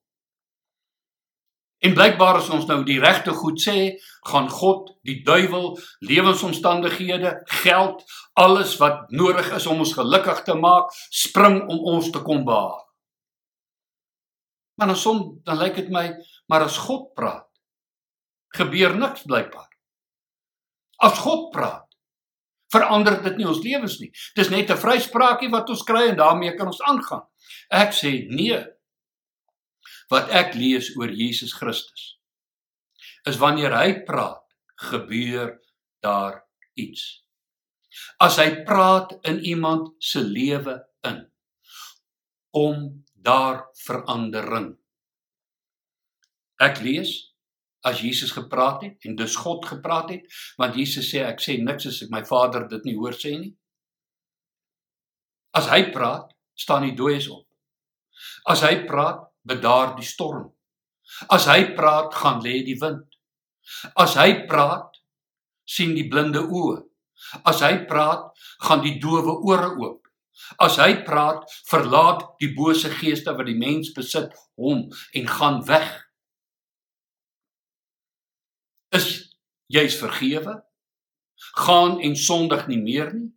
En 1.82 1.96
blykbaar 1.98 2.38
as 2.38 2.50
ons 2.54 2.68
nou 2.70 2.84
die 2.86 3.00
regte 3.02 3.34
goed 3.34 3.58
sê, 3.62 3.96
gaan 4.30 4.50
God, 4.54 4.92
die 5.08 5.24
duiwel, 5.26 5.74
lewensomstandighede, 6.06 7.32
geld, 7.64 8.04
alles 8.38 8.76
wat 8.78 9.10
nodig 9.10 9.50
is 9.58 9.66
om 9.66 9.82
ons 9.82 9.96
gelukkig 9.98 10.44
te 10.46 10.54
maak, 10.54 10.94
spring 11.10 11.64
om 11.66 11.80
ons 11.96 12.12
te 12.14 12.22
kom 12.22 12.44
behaag. 12.46 12.84
Maar 14.78 14.94
dan 14.94 14.98
som 14.98 15.24
dan 15.46 15.58
lyk 15.58 15.80
dit 15.82 15.90
my, 15.94 16.08
maar 16.50 16.68
as 16.68 16.78
God 16.86 17.10
praat, 17.18 17.48
gebeur 18.58 18.94
niks 18.98 19.26
blykbaar. 19.26 19.70
As 21.02 21.18
God 21.22 21.50
praat, 21.54 21.88
verander 22.72 23.18
dit 23.26 23.42
nie 23.42 23.48
ons 23.50 23.64
lewens 23.66 23.98
nie. 24.00 24.12
Dis 24.38 24.50
net 24.50 24.70
'n 24.70 24.78
vryspraakie 24.78 25.50
wat 25.50 25.70
ons 25.70 25.84
kry 25.84 26.10
en 26.10 26.18
daarmee 26.18 26.56
kan 26.56 26.68
ons 26.68 26.82
aangaan. 26.82 27.26
Ek 27.70 27.92
sê 27.92 28.28
nee 28.30 28.58
wat 30.12 30.32
ek 30.36 30.56
lees 30.60 30.92
oor 31.00 31.12
Jesus 31.12 31.56
Christus 31.56 32.18
is 33.30 33.38
wanneer 33.38 33.74
hy 33.76 34.02
praat, 34.06 34.44
gebeur 34.82 35.56
daar 36.02 36.42
iets. 36.80 37.22
As 38.24 38.40
hy 38.42 38.64
praat 38.66 39.14
in 39.30 39.42
iemand 39.46 39.92
se 40.02 40.24
lewe 40.26 40.80
in, 41.08 41.22
kom 42.52 43.04
daar 43.14 43.68
verandering. 43.86 44.72
Ek 46.62 46.82
lees 46.82 47.14
as 47.86 48.02
Jesus 48.02 48.34
gepraat 48.34 48.84
het 48.86 49.08
en 49.10 49.16
dus 49.18 49.36
God 49.42 49.66
gepraat 49.66 50.12
het, 50.14 50.26
want 50.58 50.78
Jesus 50.78 51.08
sê 51.14 51.24
ek 51.26 51.42
sê 51.42 51.58
niks 51.62 51.88
as 51.90 52.02
ek 52.06 52.14
my 52.14 52.22
Vader 52.28 52.68
dit 52.70 52.90
nie 52.90 52.98
hoor 52.98 53.18
sê 53.18 53.36
nie. 53.38 53.54
As 55.58 55.68
hy 55.72 55.88
praat, 55.94 56.30
staan 56.56 56.86
die 56.88 56.96
dooies 56.96 57.28
op. 57.32 57.48
As 58.50 58.62
hy 58.66 58.84
praat, 58.88 59.31
bedaar 59.48 59.96
die 59.98 60.06
storm. 60.06 60.52
As 61.30 61.48
hy 61.50 61.74
praat, 61.76 62.14
gaan 62.16 62.42
lê 62.44 62.62
die 62.66 62.78
wind. 62.82 63.08
As 64.00 64.16
hy 64.20 64.46
praat, 64.50 65.02
sien 65.68 65.96
die 65.96 66.08
blinde 66.10 66.44
oë. 66.44 66.80
As 67.48 67.62
hy 67.66 67.86
praat, 67.90 68.32
gaan 68.66 68.84
die 68.86 68.98
dowe 69.02 69.38
ore 69.48 69.74
oop. 69.78 70.08
As 70.62 70.78
hy 70.82 71.04
praat, 71.06 71.46
verlaat 71.70 72.24
die 72.42 72.52
bose 72.56 72.90
geeste 72.92 73.34
wat 73.38 73.48
die 73.48 73.58
mens 73.60 73.92
besit 73.96 74.34
hom 74.60 74.88
en 75.18 75.30
gaan 75.30 75.62
weg. 75.68 75.90
Is 78.96 79.08
jy's 79.72 79.96
vergewe? 80.00 80.58
Gaan 81.58 82.00
en 82.04 82.18
sondig 82.18 82.68
nie 82.68 82.82
meer 82.82 83.14
nie. 83.14 83.32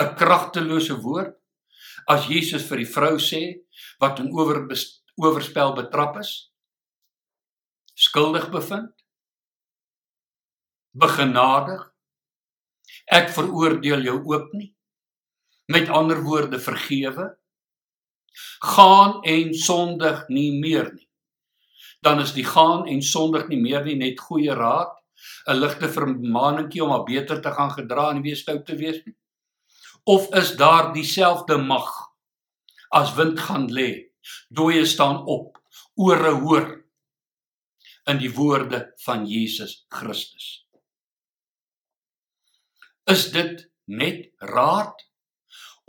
'n 0.00 0.14
Kragtelose 0.16 0.96
woord 1.04 1.34
as 2.08 2.28
Jesus 2.28 2.64
vir 2.68 2.80
die 2.82 2.92
vrou 2.94 3.16
sê 3.20 3.42
wat 4.00 4.18
in 4.22 4.32
oor 4.32 4.64
oorspel 5.20 5.74
betrap 5.76 6.16
is, 6.22 6.32
skuldig 7.94 8.48
bevind, 8.52 8.94
begenadig. 10.96 11.84
Ek 13.10 13.28
veroordeel 13.34 14.06
jou 14.08 14.16
ook 14.32 14.52
nie. 14.56 14.72
Met 15.70 15.90
ander 15.92 16.22
woorde 16.24 16.58
vergewe. 16.58 17.28
Gaan 18.64 19.20
en 19.26 19.54
sondig 19.54 20.24
nie 20.28 20.50
meer 20.58 20.90
nie. 20.94 21.06
Dan 22.00 22.22
is 22.24 22.32
die 22.32 22.46
gaan 22.46 22.86
en 22.88 23.02
sondig 23.04 23.48
nie 23.50 23.60
meer 23.60 23.84
nie 23.84 23.98
net 24.00 24.20
goeie 24.20 24.54
raad, 24.56 24.96
'n 25.46 25.60
ligte 25.60 25.88
vermaaningkie 25.88 26.82
om 26.82 26.88
maar 26.88 27.04
beter 27.04 27.40
te 27.42 27.52
gaan 27.52 27.70
gedra 27.70 28.10
en 28.10 28.22
weer 28.22 28.36
stout 28.36 28.64
te 28.66 28.76
wees 28.76 29.04
nie. 29.04 29.16
Of 30.04 30.32
is 30.34 30.56
daar 30.56 30.92
dieselfde 30.92 31.58
mag 31.58 32.09
as 32.90 33.14
wind 33.14 33.38
gaan 33.40 33.68
lê, 33.70 34.10
dooie 34.50 34.84
staan 34.86 35.22
op, 35.30 35.58
ore 35.94 36.32
hoor 36.42 36.66
in 38.10 38.18
die 38.18 38.32
woorde 38.34 38.90
van 39.04 39.26
Jesus 39.28 39.84
Christus. 39.92 40.66
Is 43.10 43.30
dit 43.34 43.66
net 43.90 44.30
raad 44.38 45.06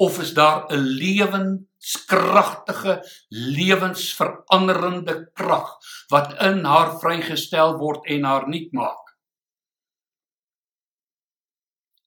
of 0.01 0.17
is 0.21 0.33
daar 0.33 0.65
'n 0.69 0.85
lewenskragtige 1.01 2.93
lewensveranderende 3.29 5.31
krag 5.33 5.77
wat 6.09 6.41
in 6.41 6.65
haar 6.65 6.99
vrygestel 6.99 7.77
word 7.77 8.05
en 8.05 8.23
haar 8.23 8.49
nuut 8.49 8.71
maak? 8.71 9.17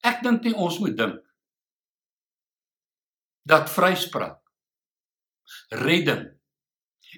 Ek 0.02 0.22
dink 0.22 0.44
nie 0.44 0.54
ons 0.54 0.78
moet 0.78 0.96
dink 0.96 1.22
dat 3.44 3.70
vryspraak 3.70 4.43
redding 5.82 6.24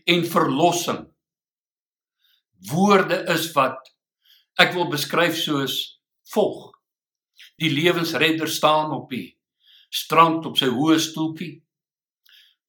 en 0.07 0.25
verlossing 0.25 1.05
woorde 2.71 3.25
is 3.35 3.51
wat 3.57 3.93
ek 4.59 4.73
wil 4.75 4.89
beskryf 4.93 5.37
soos 5.37 6.01
volg 6.33 6.77
Die 7.57 7.71
lewensredder 7.73 8.49
staan 8.49 8.93
op 8.93 9.11
die 9.11 9.31
strand 9.93 10.45
op 10.49 10.59
sy 10.61 10.69
hoë 10.73 10.99
stoeltjie 11.01 11.55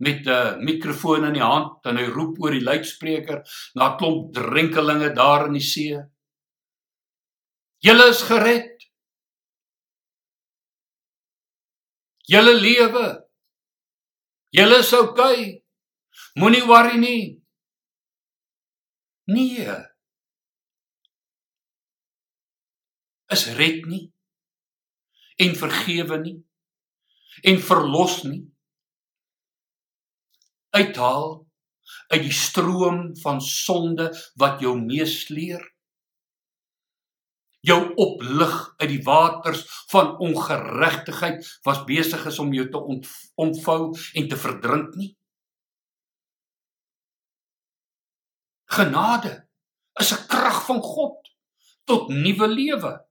met 0.06 0.28
'n 0.30 0.64
mikrofoon 0.64 1.26
in 1.26 1.34
die 1.34 1.44
hand 1.44 1.86
en 1.90 1.98
hy 1.98 2.06
roep 2.06 2.38
oor 2.40 2.52
die 2.52 2.64
luidspreker 2.64 3.42
na 3.76 3.90
'n 3.90 3.98
klomp 3.98 4.34
drenkelinge 4.34 5.10
daar 5.14 5.48
in 5.48 5.54
die 5.54 5.68
see. 5.74 5.98
Julle 7.80 8.10
is 8.10 8.22
gered. 8.22 8.86
Julle 12.28 12.54
lewe. 12.54 13.08
Julle 14.52 14.80
is 14.80 14.94
okay. 14.94 15.57
Moenie 16.38 16.66
worry 16.70 16.98
nie. 17.02 17.22
Nee. 19.26 19.74
Is 23.34 23.48
red 23.58 23.88
nie. 23.90 24.04
En 25.42 25.58
vergewe 25.58 26.20
nie. 26.22 26.36
En 27.42 27.58
verlos 27.58 28.22
nie. 28.30 28.44
Uithaal 30.78 31.28
uit 32.14 32.22
die 32.22 32.38
stroom 32.44 33.02
van 33.26 33.42
sonde 33.42 34.12
wat 34.38 34.62
jou 34.62 34.78
meesleer. 34.78 35.64
Jou 37.66 37.82
oplig 37.98 38.60
uit 38.78 38.90
die 38.94 39.04
waters 39.04 39.66
van 39.90 40.20
ongeregtigheid 40.22 41.56
was 41.66 41.86
besig 41.90 42.30
is 42.30 42.40
om 42.40 42.54
jou 42.54 42.70
te 42.70 42.90
omvou 43.42 43.96
en 44.14 44.30
te 44.30 44.46
verdrink 44.46 44.94
nie 45.02 45.16
genade 48.68 49.48
is 50.00 50.12
'n 50.14 50.28
krag 50.28 50.66
van 50.66 50.82
God 50.82 51.20
tot 51.86 52.10
nuwe 52.10 52.48
lewe 52.48 53.08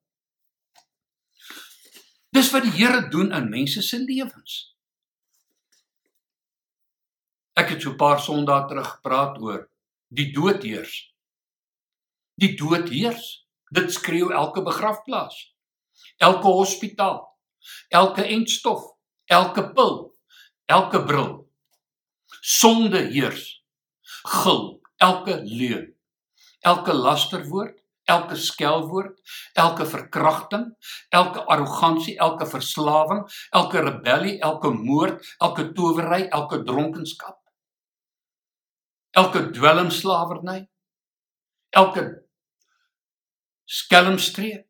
Dis 2.37 2.51
wat 2.53 2.67
die 2.67 2.75
Here 2.77 3.07
doen 3.09 3.33
in 3.33 3.49
mense 3.49 3.83
se 3.83 3.97
lewens. 4.03 4.57
Ek 7.57 7.71
het 7.73 7.83
so 7.83 7.91
'n 7.95 7.97
paar 7.97 8.21
Sondae 8.21 8.67
terug 8.69 8.91
gepraat 8.97 9.39
oor 9.41 9.71
die 10.09 10.33
dood 10.33 10.63
heers. 10.63 11.15
Die 12.35 12.53
dood 12.57 12.89
heers. 12.89 13.47
Dit 13.73 13.93
skreeu 13.93 14.29
elke 14.33 14.63
begrafplaas. 14.63 15.55
Elke 16.17 16.47
hospitaal. 16.47 17.25
Elke 17.89 18.23
entstof, 18.25 18.83
elke 19.25 19.73
pil, 19.73 20.15
elke 20.65 21.05
bril. 21.05 21.51
Sonde 22.41 23.01
heers. 23.11 23.65
Gil 24.23 24.76
elke 24.97 25.41
leuen. 25.45 25.97
Elke 26.61 26.93
lasterwoord, 26.93 27.83
elke 28.05 28.37
skelwoord, 28.37 29.19
elke 29.55 29.87
verkrachting, 29.87 30.77
elke 31.09 31.43
arrogansie, 31.47 32.19
elke 32.19 32.47
verslawing, 32.47 33.25
elke 33.51 33.83
rebellie, 33.83 34.39
elke 34.41 34.71
moord, 34.71 35.37
elke 35.41 35.73
towery, 35.75 36.29
elke 36.31 36.63
dronkenskap, 36.65 37.39
elke 39.11 39.51
dwelmslawerny, 39.51 40.69
elke 41.71 42.07
skelmstreek. 43.65 44.65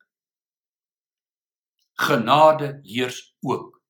Genade 1.96 2.80
heers 2.84 3.34
ook. 3.40 3.80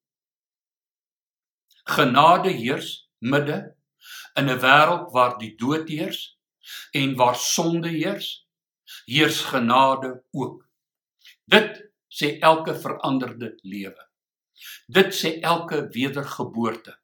Genade 1.84 2.50
heers 2.54 3.10
midde 3.18 3.75
in 4.36 4.50
'n 4.50 4.60
wêreld 4.60 5.12
waar 5.12 5.38
die 5.38 5.54
dood 5.56 5.88
heers 5.88 6.38
en 6.92 7.16
waar 7.16 7.36
sonde 7.36 7.88
heers 7.88 8.46
heers 9.04 9.40
genade 9.40 10.22
ook. 10.30 10.68
Dit 11.44 11.82
sê 12.08 12.38
elke 12.40 12.74
veranderde 12.74 13.58
lewe. 13.62 14.06
Dit 14.86 15.14
sê 15.14 15.40
elke 15.40 15.88
wedergeboorte. 15.92 16.96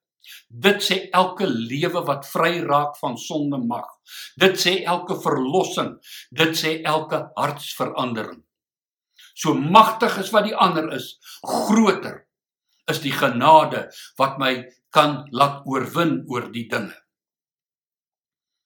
Dit 0.48 0.82
sê 0.82 1.08
elke 1.10 1.46
lewe 1.46 2.04
wat 2.06 2.28
vry 2.30 2.60
raak 2.62 2.96
van 3.00 3.18
sonde 3.18 3.58
mag. 3.58 3.88
Dit 4.38 4.58
sê 4.60 4.82
elke 4.84 5.18
verlossing. 5.20 5.96
Dit 6.30 6.56
sê 6.58 6.80
elke 6.82 7.24
hartsverandering. 7.34 8.42
So 9.34 9.54
magtig 9.54 10.18
is 10.20 10.30
wat 10.30 10.44
die 10.44 10.56
ander 10.56 10.90
is, 10.92 11.16
groter 11.42 12.26
is 12.90 13.00
die 13.00 13.14
genade 13.14 13.86
wat 14.18 14.38
my 14.42 14.52
kan 14.92 15.22
laat 15.32 15.62
oorwin 15.66 16.20
oor 16.28 16.50
die 16.52 16.66
dinge. 16.68 17.01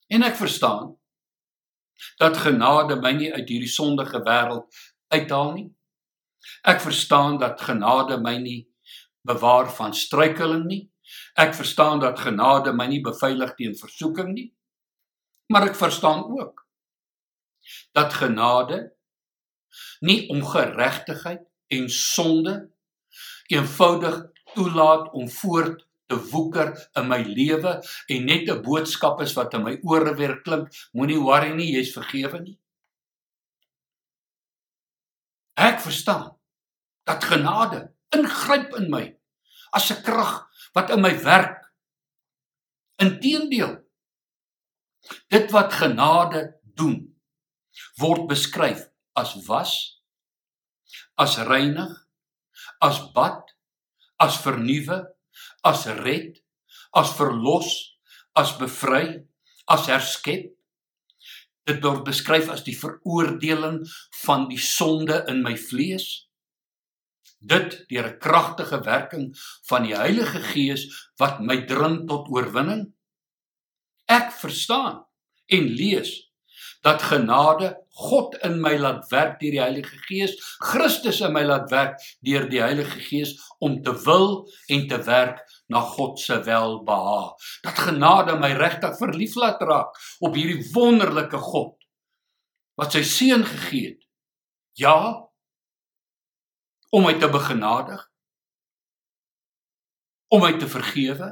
En 0.07 0.23
ek 0.23 0.37
verstaan 0.39 0.95
dat 2.21 2.37
genade 2.37 2.99
my 3.01 3.13
nie 3.17 3.33
uit 3.33 3.49
hierdie 3.49 3.73
sondige 3.73 4.21
wêreld 4.27 4.83
uithaal 5.09 5.53
nie. 5.57 5.69
Ek 6.63 6.81
verstaan 6.81 7.39
dat 7.43 7.61
genade 7.61 8.19
my 8.23 8.37
nie 8.43 8.61
bewaar 9.27 9.71
van 9.75 9.95
struikeling 9.95 10.67
nie. 10.67 10.85
Ek 11.35 11.55
verstaan 11.55 12.01
dat 12.03 12.21
genade 12.21 12.75
my 12.77 12.87
nie 12.91 13.01
beveilig 13.03 13.55
teen 13.59 13.75
versoeking 13.79 14.33
nie. 14.35 14.51
Maar 15.51 15.71
ek 15.71 15.79
verstaan 15.79 16.25
ook 16.39 16.63
dat 17.97 18.15
genade 18.15 18.79
nie 20.01 20.29
ongeregtigheid 20.31 21.43
en 21.67 21.89
sonde 21.91 22.55
eenvoudig 23.51 24.23
toelaat 24.55 25.11
om 25.13 25.31
voort 25.31 25.87
te 26.07 26.19
woeker 26.31 26.73
in 26.97 27.09
my 27.09 27.23
lewe 27.23 27.73
en 28.09 28.25
net 28.25 28.49
'n 28.49 28.63
boodskap 28.63 29.21
is 29.21 29.35
wat 29.35 29.55
in 29.55 29.63
my 29.63 29.79
ore 29.83 30.15
weer 30.15 30.41
klink, 30.43 30.69
moenie 30.93 31.21
worry 31.21 31.53
nie, 31.55 31.73
jy's 31.75 31.93
vergewe 31.93 32.41
nie. 32.41 32.59
Ek 35.57 35.81
verstaan 35.81 36.37
dat 37.05 37.25
genade 37.25 37.95
ingryp 38.11 38.75
in 38.77 38.91
my 38.91 39.17
as 39.73 39.91
'n 39.91 40.03
krag 40.03 40.47
wat 40.75 40.91
in 40.91 41.01
my 41.01 41.15
werk. 41.23 41.73
Inteendeel 42.97 43.85
dit 45.29 45.51
wat 45.51 45.73
genade 45.73 46.61
doen 46.75 47.17
word 47.97 48.27
beskryf 48.29 48.89
as 49.13 49.35
was, 49.47 50.03
as 51.17 51.37
reinig, 51.39 51.93
as 52.81 53.01
bad, 53.13 53.55
as 54.21 54.37
vernuwe 54.41 55.16
as 55.67 55.87
red, 56.03 56.39
as 56.95 57.11
verlos, 57.19 57.99
as 58.37 58.53
bevry, 58.61 59.25
as 59.69 59.89
herskep. 59.91 60.53
Dit 61.67 61.83
word 61.83 62.05
beskryf 62.07 62.51
as 62.53 62.63
die 62.67 62.77
veroordeling 62.79 63.81
van 64.23 64.47
die 64.51 64.61
sonde 64.63 65.25
in 65.31 65.43
my 65.43 65.57
vlees. 65.59 66.29
Dit 67.43 67.85
deur 67.91 68.07
'n 68.13 68.19
kragtige 68.23 68.79
werking 68.85 69.35
van 69.69 69.83
die 69.83 69.97
Heilige 69.97 70.41
Gees 70.53 70.87
wat 71.19 71.41
my 71.41 71.67
dring 71.67 72.07
tot 72.09 72.31
oorwinning. 72.31 72.95
Ek 74.07 74.31
verstaan 74.33 75.05
en 75.47 75.65
lees 75.67 76.31
dat 76.83 77.03
genade 77.03 77.86
God 77.97 78.37
in 78.45 78.59
my 78.61 78.75
laat 78.77 79.07
werk 79.11 79.39
deur 79.41 79.55
die 79.55 79.63
Heilige 79.63 79.97
Gees, 80.05 80.37
Christus 80.61 81.23
in 81.25 81.33
my 81.33 81.43
laat 81.47 81.71
werk 81.73 82.01
deur 82.27 82.49
die 82.51 82.61
Heilige 82.61 83.01
Gees 83.01 83.37
om 83.65 83.79
te 83.83 83.95
wil 84.05 84.45
en 84.73 84.89
te 84.91 84.99
werk 85.07 85.41
na 85.73 85.81
God 85.81 86.21
se 86.21 86.37
welbehae. 86.45 87.31
Dat 87.65 87.85
genade 87.89 88.37
my 88.41 88.53
regtig 88.59 88.99
verlief 89.01 89.37
laat 89.41 89.63
raak 89.65 89.97
op 90.21 90.37
hierdie 90.37 90.61
wonderlike 90.75 91.41
God 91.41 91.75
wat 92.77 92.93
sy 92.93 93.03
seun 93.09 93.47
gegee 93.49 93.95
het. 93.95 94.03
Ja, 94.77 94.99
om 96.93 97.07
my 97.09 97.15
te 97.17 97.29
begenadig, 97.33 98.03
om 100.29 100.45
my 100.45 100.53
te 100.61 100.69
vergewe, 100.69 101.31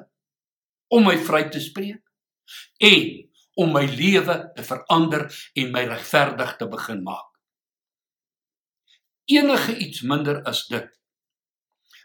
om 0.89 1.05
my 1.05 1.19
vry 1.21 1.45
te 1.53 1.61
spreek 1.61 2.01
en 2.85 3.05
om 3.55 3.73
my 3.73 3.85
lewe 3.87 4.37
te 4.55 4.65
verander 4.67 5.29
en 5.55 5.71
my 5.75 5.85
regverdig 5.91 6.57
te 6.59 6.69
begin 6.69 7.03
maak. 7.03 7.31
Enige 9.31 9.77
iets 9.77 10.03
minder 10.03 10.43
as 10.45 10.67
dit 10.69 10.91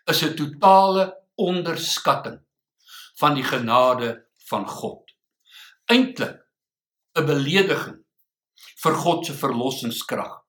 is 0.10 0.22
'n 0.24 0.36
totale 0.36 1.06
onderskatting 1.36 2.40
van 3.20 3.36
die 3.36 3.44
genade 3.44 4.30
van 4.50 4.68
God. 4.68 5.04
Eintlik 5.86 6.38
'n 7.18 7.26
belediging 7.26 8.06
vir 8.84 8.96
God 8.96 9.26
se 9.26 9.34
verlossingskrag. 9.34 10.46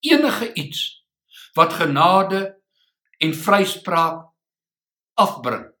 Enige 0.00 0.52
iets 0.54 1.04
wat 1.54 1.72
genade 1.72 2.62
en 3.18 3.34
vryspraak 3.34 4.30
afbring 5.14 5.77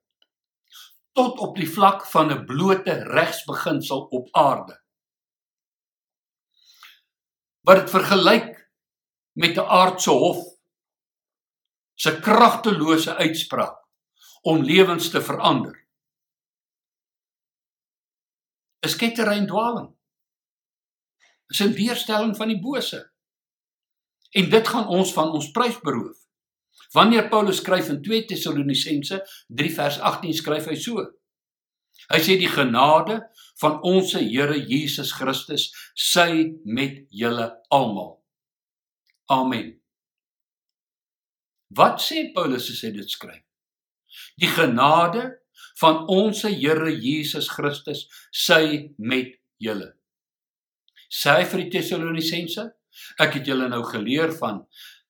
tot 1.18 1.40
op 1.42 1.56
die 1.58 1.70
vlak 1.70 2.06
van 2.06 2.30
'n 2.30 2.44
blote 2.46 2.94
regsbeginsel 3.16 4.00
op 4.18 4.28
aarde. 4.30 4.76
Wat 7.66 7.76
dit 7.80 7.90
vergelyk 7.90 8.70
met 9.32 9.56
'n 9.56 9.70
aardse 9.80 10.10
hof 10.10 10.40
se 11.94 12.20
kragtelose 12.20 13.16
uitspraak 13.16 13.76
om 14.42 14.62
lewens 14.62 15.10
te 15.10 15.22
verander. 15.22 15.88
Is 18.86 18.96
ketterrein 18.96 19.46
dwaaling. 19.46 19.90
Is 21.48 21.60
'n 21.60 21.72
weerstelling 21.72 22.36
van 22.36 22.48
die 22.48 22.60
bose. 22.60 23.12
En 24.30 24.50
dit 24.50 24.68
gaan 24.68 24.86
ons 24.86 25.12
van 25.12 25.30
ons 25.30 25.50
prys 25.50 25.80
beroof. 25.80 26.17
Wanneer 26.94 27.28
Paulus 27.28 27.60
skryf 27.60 27.90
in 27.92 28.02
2 28.02 28.26
Tessalonisense 28.30 29.20
3 29.48 29.74
vers 29.76 29.98
18 30.00 30.36
skryf 30.40 30.70
hy 30.70 30.76
so. 30.80 31.04
Hy 32.08 32.20
sê 32.24 32.38
die 32.40 32.50
genade 32.50 33.18
van 33.60 33.80
ons 33.86 34.14
Here 34.14 34.56
Jesus 34.56 35.12
Christus 35.12 35.68
sy 35.98 36.54
met 36.64 37.02
julle 37.10 37.50
almal. 37.74 38.14
Amen. 39.28 39.74
Wat 41.76 42.00
sê 42.00 42.30
Paulus 42.32 42.70
as 42.72 42.80
hy 42.86 42.94
dit 42.96 43.12
skryf? 43.12 43.44
Die 44.40 44.48
genade 44.48 45.26
van 45.82 46.06
ons 46.08 46.46
Here 46.48 46.92
Jesus 46.94 47.50
Christus 47.52 48.06
sy 48.32 48.94
met 48.96 49.34
julle. 49.60 49.92
Sê 51.08 51.42
vir 51.48 51.64
die 51.64 51.72
Tessalonisense, 51.76 52.64
ek 53.20 53.38
het 53.38 53.48
julle 53.48 53.68
nou 53.70 53.82
geleer 53.88 54.32
van 54.40 54.62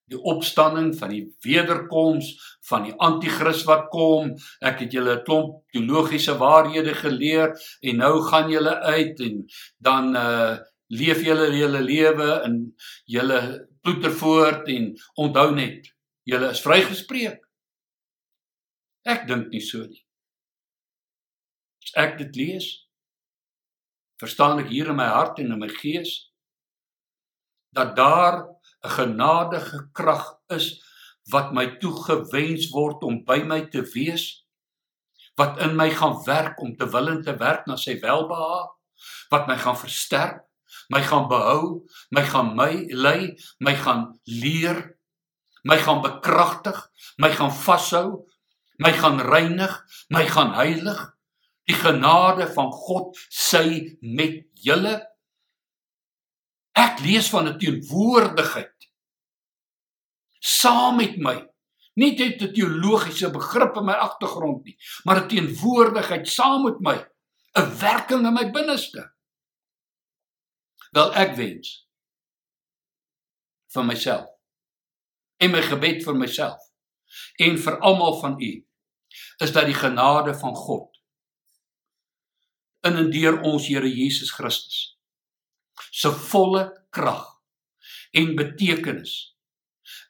die 0.09 0.21
opstanding 0.21 0.95
van 0.99 1.13
die 1.13 1.25
wederkoms 1.45 2.31
van 2.69 2.87
die 2.89 2.95
anti-kris 2.97 3.65
wat 3.69 3.89
kom. 3.93 4.35
Ek 4.61 4.81
het 4.85 4.93
julle 4.93 5.19
'n 5.19 5.25
klomp 5.25 5.63
teologiese 5.73 6.39
waarhede 6.39 6.95
geleer 6.95 7.55
en 7.83 7.97
nou 7.97 8.23
gaan 8.23 8.51
julle 8.51 8.75
uit 8.81 9.21
en 9.21 9.47
dan 9.79 10.17
uh 10.17 10.57
leef 10.89 11.21
julle 11.21 11.53
julle 11.53 11.83
lewe 11.85 12.43
in 12.47 12.55
julle 13.05 13.69
ploetervoort 13.83 14.69
en 14.69 14.95
onthou 15.15 15.51
net 15.55 15.93
julle 16.25 16.51
is 16.51 16.63
vrygespreek. 16.65 17.43
Ek 19.05 19.27
dink 19.29 19.49
nie 19.53 19.61
so 19.61 19.85
nie. 19.85 20.05
As 21.85 21.93
ek 22.05 22.19
dit 22.19 22.37
lees, 22.37 22.69
verstaan 24.21 24.61
ek 24.65 24.73
hier 24.73 24.89
in 24.93 24.97
my 24.97 25.09
hart 25.13 25.39
en 25.39 25.53
in 25.53 25.61
my 25.61 25.69
gees 25.69 26.33
dat 27.77 27.95
daar 27.97 28.47
'n 28.85 28.91
genadige 28.99 29.81
krag 29.93 30.27
is 30.57 30.67
wat 31.33 31.53
my 31.53 31.67
toegewens 31.81 32.71
word 32.73 33.03
om 33.03 33.25
by 33.25 33.39
my 33.45 33.61
te 33.73 33.83
wees 33.95 34.45
wat 35.39 35.61
in 35.63 35.77
my 35.77 35.91
gaan 35.91 36.17
werk 36.27 36.61
om 36.61 36.77
te 36.77 36.87
wil 36.91 37.09
en 37.09 37.23
te 37.23 37.35
werk 37.37 37.67
na 37.67 37.77
sy 37.77 37.99
welbehae 38.03 38.63
wat 39.31 39.47
my 39.47 39.57
gaan 39.57 39.79
versterk 39.79 40.45
my 40.89 41.03
gaan 41.03 41.29
behou 41.29 41.85
my 42.11 42.25
gaan 42.25 42.55
my 42.57 42.73
lei 42.91 43.37
my 43.59 43.75
gaan 43.75 44.09
leer 44.25 44.83
my 45.65 45.79
gaan 45.79 46.03
bekragtig 46.03 46.79
my 47.19 47.31
gaan 47.35 47.53
vashou 47.53 48.27
my 48.79 48.93
gaan 48.93 49.21
reinig 49.21 49.75
my 50.09 50.27
gaan 50.27 50.55
heilig. 50.55 51.15
Die 51.69 51.77
genade 51.77 52.47
van 52.55 52.71
God 52.73 53.19
sy 53.29 53.99
met 54.01 54.47
julle 54.55 54.95
Ek 56.79 57.01
lees 57.03 57.29
van 57.33 57.49
'n 57.49 57.59
teenwoordigheid 57.59 58.91
saam 60.39 60.97
met 60.97 61.17
my. 61.17 61.37
Nie 61.95 62.15
net 62.15 62.43
'n 62.43 62.53
teologiese 62.55 63.31
begrip 63.31 63.77
in 63.77 63.85
my 63.85 63.97
agtergrond 64.07 64.65
nie, 64.65 64.77
maar 65.05 65.23
'n 65.23 65.29
teenwoordigheid 65.29 66.29
saam 66.29 66.65
met 66.65 66.81
my, 66.81 66.97
'n 67.59 67.79
werking 67.79 68.27
in 68.27 68.33
my 68.33 68.51
binneste. 68.51 69.13
Wel 70.91 71.15
ek 71.15 71.37
wens 71.37 71.89
vir 73.75 73.85
myself 73.85 74.29
en 75.37 75.53
my 75.53 75.63
gebed 75.63 76.05
vir 76.05 76.17
myself 76.17 76.63
en 77.37 77.59
vir 77.59 77.79
almal 77.85 78.21
van 78.21 78.41
u 78.41 78.53
is 79.45 79.53
dat 79.53 79.69
die 79.69 79.77
genade 79.77 80.35
van 80.35 80.55
God 80.55 80.97
in 82.89 82.97
en 82.97 83.11
deur 83.11 83.41
ons 83.43 83.69
Here 83.69 83.89
Jesus 83.89 84.33
Christus 84.33 84.98
se 85.91 86.13
volle 86.31 86.69
krag 86.95 87.27
en 88.17 88.37
betekenis 88.37 89.17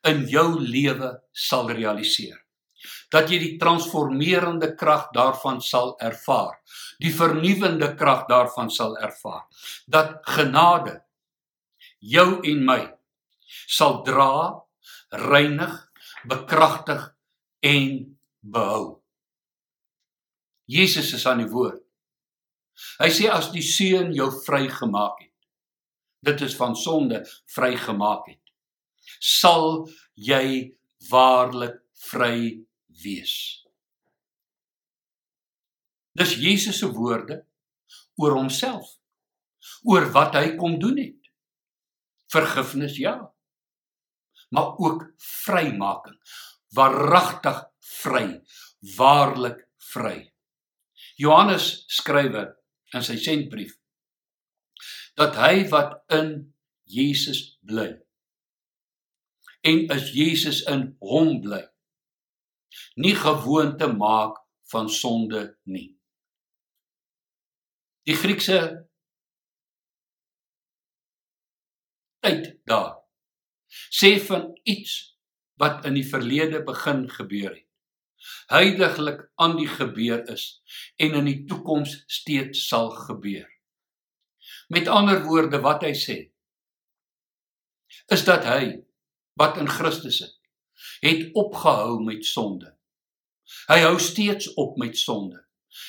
in 0.08 0.26
jou 0.30 0.58
lewe 0.60 1.14
sal 1.32 1.70
realiseer. 1.70 2.38
Dat 3.10 3.30
jy 3.32 3.38
die 3.40 3.54
transformerende 3.58 4.74
krag 4.78 5.08
daarvan 5.14 5.62
sal 5.64 5.94
ervaar, 6.04 6.60
die 7.00 7.10
vernuwendende 7.14 7.94
krag 7.98 8.26
daarvan 8.28 8.70
sal 8.70 8.94
ervaar. 9.00 9.48
Dat 9.88 10.20
genade 10.28 11.00
jou 11.98 12.38
en 12.46 12.64
my 12.64 12.80
sal 13.66 14.02
dra, 14.06 14.60
reinig, 15.10 15.74
bekragtig 16.28 17.08
en 17.64 18.18
behou. 18.40 18.98
Jesus 20.68 21.14
is 21.16 21.26
aan 21.26 21.42
die 21.42 21.50
woord. 21.50 21.80
Hy 23.00 23.08
sê 23.10 23.26
as 23.32 23.48
die 23.50 23.64
seun 23.64 24.12
jou 24.14 24.28
vrygemaak 24.44 25.24
het, 25.24 25.32
dit 26.24 26.40
is 26.40 26.56
van 26.56 26.76
sonde 26.76 27.22
vrygemaak 27.54 28.26
het. 28.26 28.42
Sal 29.18 29.88
jy 30.14 30.74
waarlik 31.10 31.80
vry 32.10 32.58
wees? 33.02 33.34
Dis 36.18 36.34
Jesus 36.34 36.78
se 36.82 36.90
woorde 36.90 37.44
oor 38.18 38.34
homself 38.34 38.96
oor 39.86 40.08
wat 40.12 40.34
hy 40.34 40.56
kom 40.58 40.78
doen 40.82 40.98
het. 40.98 41.32
Vergifnis 42.28 42.98
ja 42.98 43.18
maar 44.48 44.76
ook 44.76 45.12
vrymaking. 45.16 46.20
Waaragtig 46.68 47.64
vry 47.78 48.42
waarlik 48.96 49.68
vry. 49.76 50.32
Johannes 51.16 51.84
skrywe 51.90 52.44
in 52.94 53.04
sy 53.04 53.16
sentbrief 53.20 53.77
dat 55.18 55.38
hy 55.38 55.64
wat 55.72 55.98
in 56.14 56.54
Jesus 56.88 57.58
bly 57.66 57.90
en 59.66 59.88
as 59.90 60.12
Jesus 60.14 60.62
in 60.70 60.92
hom 61.02 61.40
bly 61.42 61.64
nie 63.02 63.14
gewoonte 63.18 63.88
maak 63.92 64.38
van 64.70 64.90
sonde 64.90 65.42
nie. 65.64 65.96
Die 68.08 68.16
Griekse 68.16 68.58
tyd 72.24 72.54
daar 72.68 72.96
sê 73.92 74.14
van 74.24 74.50
iets 74.64 74.94
wat 75.60 75.84
in 75.88 75.98
die 75.98 76.06
verlede 76.06 76.62
begin 76.64 77.06
gebeur 77.10 77.50
het. 77.50 77.64
Heiliglik 78.50 79.26
aan 79.38 79.56
die 79.58 79.68
gebeur 79.70 80.24
is 80.32 80.60
en 80.96 81.18
in 81.20 81.28
die 81.28 81.42
toekoms 81.50 82.02
steeds 82.06 82.66
sal 82.68 82.90
gebeur. 83.06 83.48
Met 84.68 84.88
ander 84.88 85.22
woorde 85.24 85.60
wat 85.64 85.84
hy 85.86 85.94
sê 85.96 86.18
is 88.12 88.24
dat 88.24 88.44
hy 88.44 88.84
wat 89.40 89.56
in 89.56 89.68
Christus 89.68 90.20
is, 90.20 90.34
het 91.00 91.30
opgehou 91.32 92.02
met 92.04 92.24
sonde. 92.24 92.74
Hy 93.68 93.78
hou 93.80 93.96
steeds 94.00 94.50
op 94.60 94.76
met 94.80 94.96
sonde 94.98 95.40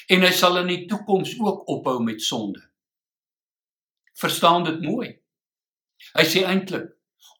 en 0.08 0.24
hy 0.24 0.32
sal 0.36 0.62
in 0.62 0.70
die 0.72 0.86
toekoms 0.88 1.34
ook 1.40 1.68
ophou 1.72 1.98
met 2.04 2.22
sonde. 2.24 2.62
Verstaan 4.20 4.64
dit 4.68 4.82
mooi. 4.84 5.10
Hy 6.16 6.26
sê 6.28 6.44
eintlik 6.48 6.92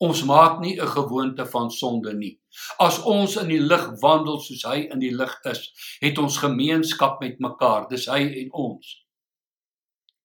ons 0.04 0.24
maak 0.28 0.60
nie 0.64 0.76
'n 0.80 0.88
gewoonte 0.88 1.46
van 1.46 1.72
sonde 1.72 2.14
nie. 2.14 2.40
As 2.80 3.00
ons 3.04 3.36
in 3.36 3.48
die 3.48 3.60
lig 3.62 3.86
wandel 4.02 4.40
soos 4.40 4.64
hy 4.64 4.88
in 4.92 5.00
die 5.00 5.16
lig 5.16 5.40
is, 5.44 5.72
het 6.00 6.18
ons 6.18 6.38
gemeenskap 6.38 7.20
met 7.22 7.40
mekaar, 7.40 7.88
dis 7.90 8.06
hy 8.06 8.22
en 8.44 8.52
ons. 8.52 9.06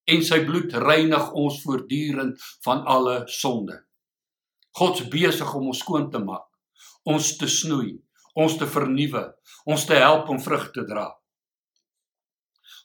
En 0.05 0.21
sy 0.25 0.41
bloed 0.45 0.73
reinig 0.85 1.31
ons 1.33 1.57
voortdurend 1.63 2.41
van 2.65 2.83
alle 2.85 3.23
sonde. 3.31 3.79
God's 4.75 5.05
besig 5.09 5.53
om 5.55 5.71
ons 5.71 5.81
skoon 5.81 6.09
te 6.11 6.19
maak, 6.19 6.47
ons 7.07 7.29
te 7.39 7.47
snoei, 7.49 7.95
ons 8.35 8.57
te 8.59 8.67
vernuwe, 8.67 9.23
ons 9.65 9.85
te 9.87 9.97
help 9.97 10.29
om 10.29 10.41
vrug 10.41 10.67
te 10.75 10.83
dra. 10.85 11.07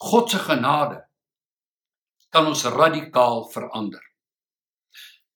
God 0.00 0.30
se 0.30 0.38
genade 0.40 1.02
kan 2.30 2.46
ons 2.46 2.62
radikaal 2.64 3.42
verander. 3.50 4.02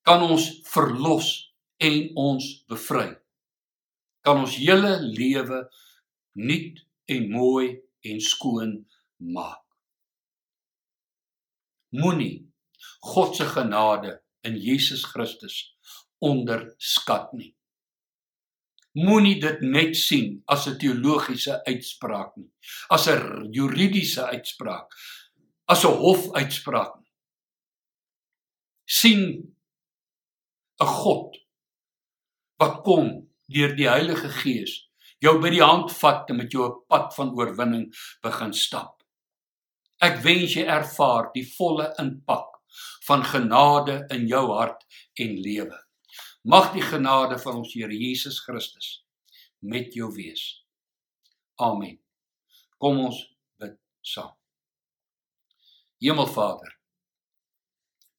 Kan 0.07 0.23
ons 0.23 0.47
verlos 0.71 1.33
en 1.83 1.99
ons 2.21 2.47
bevry. 2.71 3.09
Kan 4.25 4.45
ons 4.45 4.57
hele 4.63 4.95
lewe 5.03 5.65
nuut 6.39 6.81
en 7.11 7.29
mooi 7.35 7.67
en 8.09 8.23
skoon 8.23 8.79
maak. 9.19 9.64
Moenie 11.95 12.47
God 13.05 13.37
se 13.37 13.45
genade 13.45 14.19
in 14.43 14.57
Jesus 14.57 15.05
Christus 15.05 15.77
onderskat 16.25 17.33
nie. 17.37 17.53
Moenie 18.95 19.41
dit 19.43 19.63
net 19.63 19.97
sien 19.97 20.43
as 20.47 20.67
'n 20.69 20.79
teologiese 20.79 21.63
uitspraak 21.67 22.37
nie, 22.37 22.51
as 22.91 23.09
'n 23.09 23.53
juridiese 23.53 24.27
uitspraak, 24.27 24.87
as 25.69 25.85
'n 25.85 25.97
hofuitspraak. 26.05 27.05
sien 28.87 29.55
'n 30.81 30.87
God 30.87 31.37
wat 32.61 32.83
kom 32.85 33.31
deur 33.49 33.75
die 33.77 33.89
Heilige 33.89 34.29
Gees 34.29 34.75
jou 35.25 35.39
by 35.41 35.51
die 35.51 35.65
hand 35.65 35.93
vat 35.93 36.29
en 36.31 36.37
met 36.43 36.53
jou 36.53 36.67
'n 36.69 36.85
pad 36.89 37.15
van 37.17 37.33
oorwinning 37.33 37.87
begin 38.23 38.53
stap. 38.53 39.04
Ek 40.05 40.19
wens 40.25 40.53
jy 40.53 40.67
ervaar 40.69 41.31
die 41.33 41.47
volle 41.55 41.87
impak 42.03 42.59
van 43.07 43.23
genade 43.25 44.03
in 44.13 44.27
jou 44.29 44.43
hart 44.53 44.83
en 45.25 45.37
lewe. 45.41 45.79
Mag 46.45 46.73
die 46.75 46.85
genade 46.85 47.39
van 47.41 47.63
ons 47.63 47.73
Here 47.73 47.97
Jesus 47.97 48.43
Christus 48.45 48.89
met 49.65 49.95
jou 49.97 50.11
wees. 50.13 50.43
Amen. 51.57 51.97
Kom 52.77 53.01
ons 53.07 53.23
bid 53.61 53.79
saam. 54.05 54.35
Hemelvader, 56.05 56.75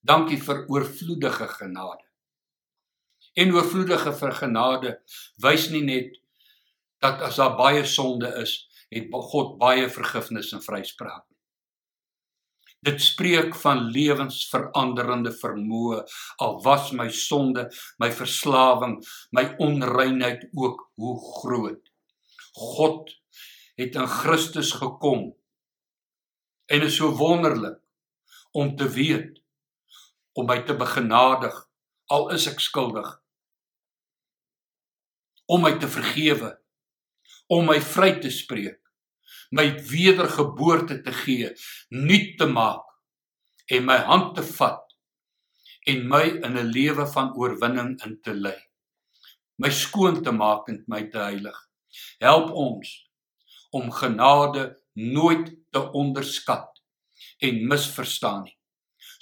dankie 0.01 0.39
vir 0.41 0.63
oorvloedige 0.71 1.51
genade. 1.59 2.01
En 3.37 3.53
oorvloedige 3.53 4.15
vir 4.15 4.33
genade 4.39 4.95
wys 5.43 5.69
nie 5.69 5.83
net 5.85 6.17
dat 7.03 7.21
as 7.29 7.37
daar 7.37 7.53
baie 7.59 7.85
sonde 7.85 8.31
is, 8.41 8.57
het 8.89 9.11
God 9.11 9.57
baie 9.61 9.85
vergifnis 9.91 10.53
en 10.55 10.65
vryspraak. 10.65 11.27
Dit 12.85 13.01
spreek 13.01 13.55
van 13.57 13.87
lewensveranderende 13.93 15.31
vermoë 15.33 16.03
al 16.45 16.59
was 16.63 16.91
my 16.93 17.07
sonde, 17.09 17.65
my 17.97 18.11
verslawing, 18.13 18.99
my 19.33 19.47
onreinheid 19.63 20.45
ook 20.53 20.91
hoe 21.01 21.15
groot. 21.39 21.81
God 22.53 23.09
het 23.75 23.97
in 23.99 24.07
Christus 24.07 24.71
gekom 24.77 25.33
En 26.65 26.81
is 26.81 26.95
so 26.95 27.11
wonderlik 27.15 27.79
om 28.51 28.75
te 28.75 28.89
weet 28.89 29.41
om 30.31 30.45
my 30.45 30.63
te 30.65 30.75
begenadig 30.75 31.55
al 32.05 32.31
is 32.33 32.47
ek 32.49 32.59
skuldig. 32.59 33.07
Om 35.45 35.61
my 35.61 35.75
te 35.79 35.87
vergewe, 35.89 36.49
om 37.53 37.69
my 37.69 37.77
vry 37.81 38.15
te 38.21 38.31
spreek, 38.33 38.81
my 39.55 39.69
wedergeboorte 39.89 40.99
te 41.05 41.13
gee, 41.23 41.51
nuut 41.95 42.35
te 42.39 42.47
maak 42.51 42.83
en 43.71 43.85
my 43.87 43.97
hand 44.09 44.33
te 44.35 44.43
vat 44.57 44.83
en 45.91 46.07
my 46.09 46.23
in 46.45 46.57
'n 46.57 46.71
lewe 46.77 47.05
van 47.15 47.33
oorwinning 47.39 47.95
in 48.05 48.19
te 48.21 48.33
lei. 48.33 48.59
My 49.57 49.69
skoon 49.69 50.23
te 50.23 50.31
maak 50.31 50.67
en 50.67 50.83
my 50.87 51.01
te 51.09 51.17
heilig. 51.17 51.57
Help 52.19 52.51
ons 52.51 52.89
om 53.71 53.91
genade 53.91 54.81
nooit 54.93 55.47
te 55.71 55.81
onderskat 55.91 56.81
en 57.39 57.67
misverstaan 57.67 58.43
nie 58.43 58.57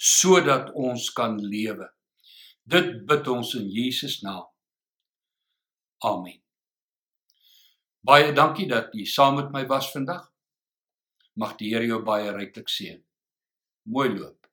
sodat 0.04 0.72
ons 0.74 1.10
kan 1.12 1.38
lewe. 1.40 1.88
Dit 2.62 3.06
bid 3.06 3.28
ons 3.28 3.54
in 3.54 3.68
Jesus 3.68 4.20
naam. 4.22 4.46
Amen. 6.04 6.43
Baie 8.04 8.32
dankie 8.36 8.66
dat 8.68 8.92
jy 8.92 9.06
saam 9.08 9.38
met 9.40 9.52
my 9.52 9.62
was 9.68 9.86
vandag. 9.94 10.26
Mag 11.40 11.54
die 11.56 11.70
Here 11.72 11.86
jou 11.88 12.02
baie 12.04 12.34
ryklik 12.36 12.68
seën. 12.68 12.98
Mooi 13.88 14.10
loop. 14.12 14.43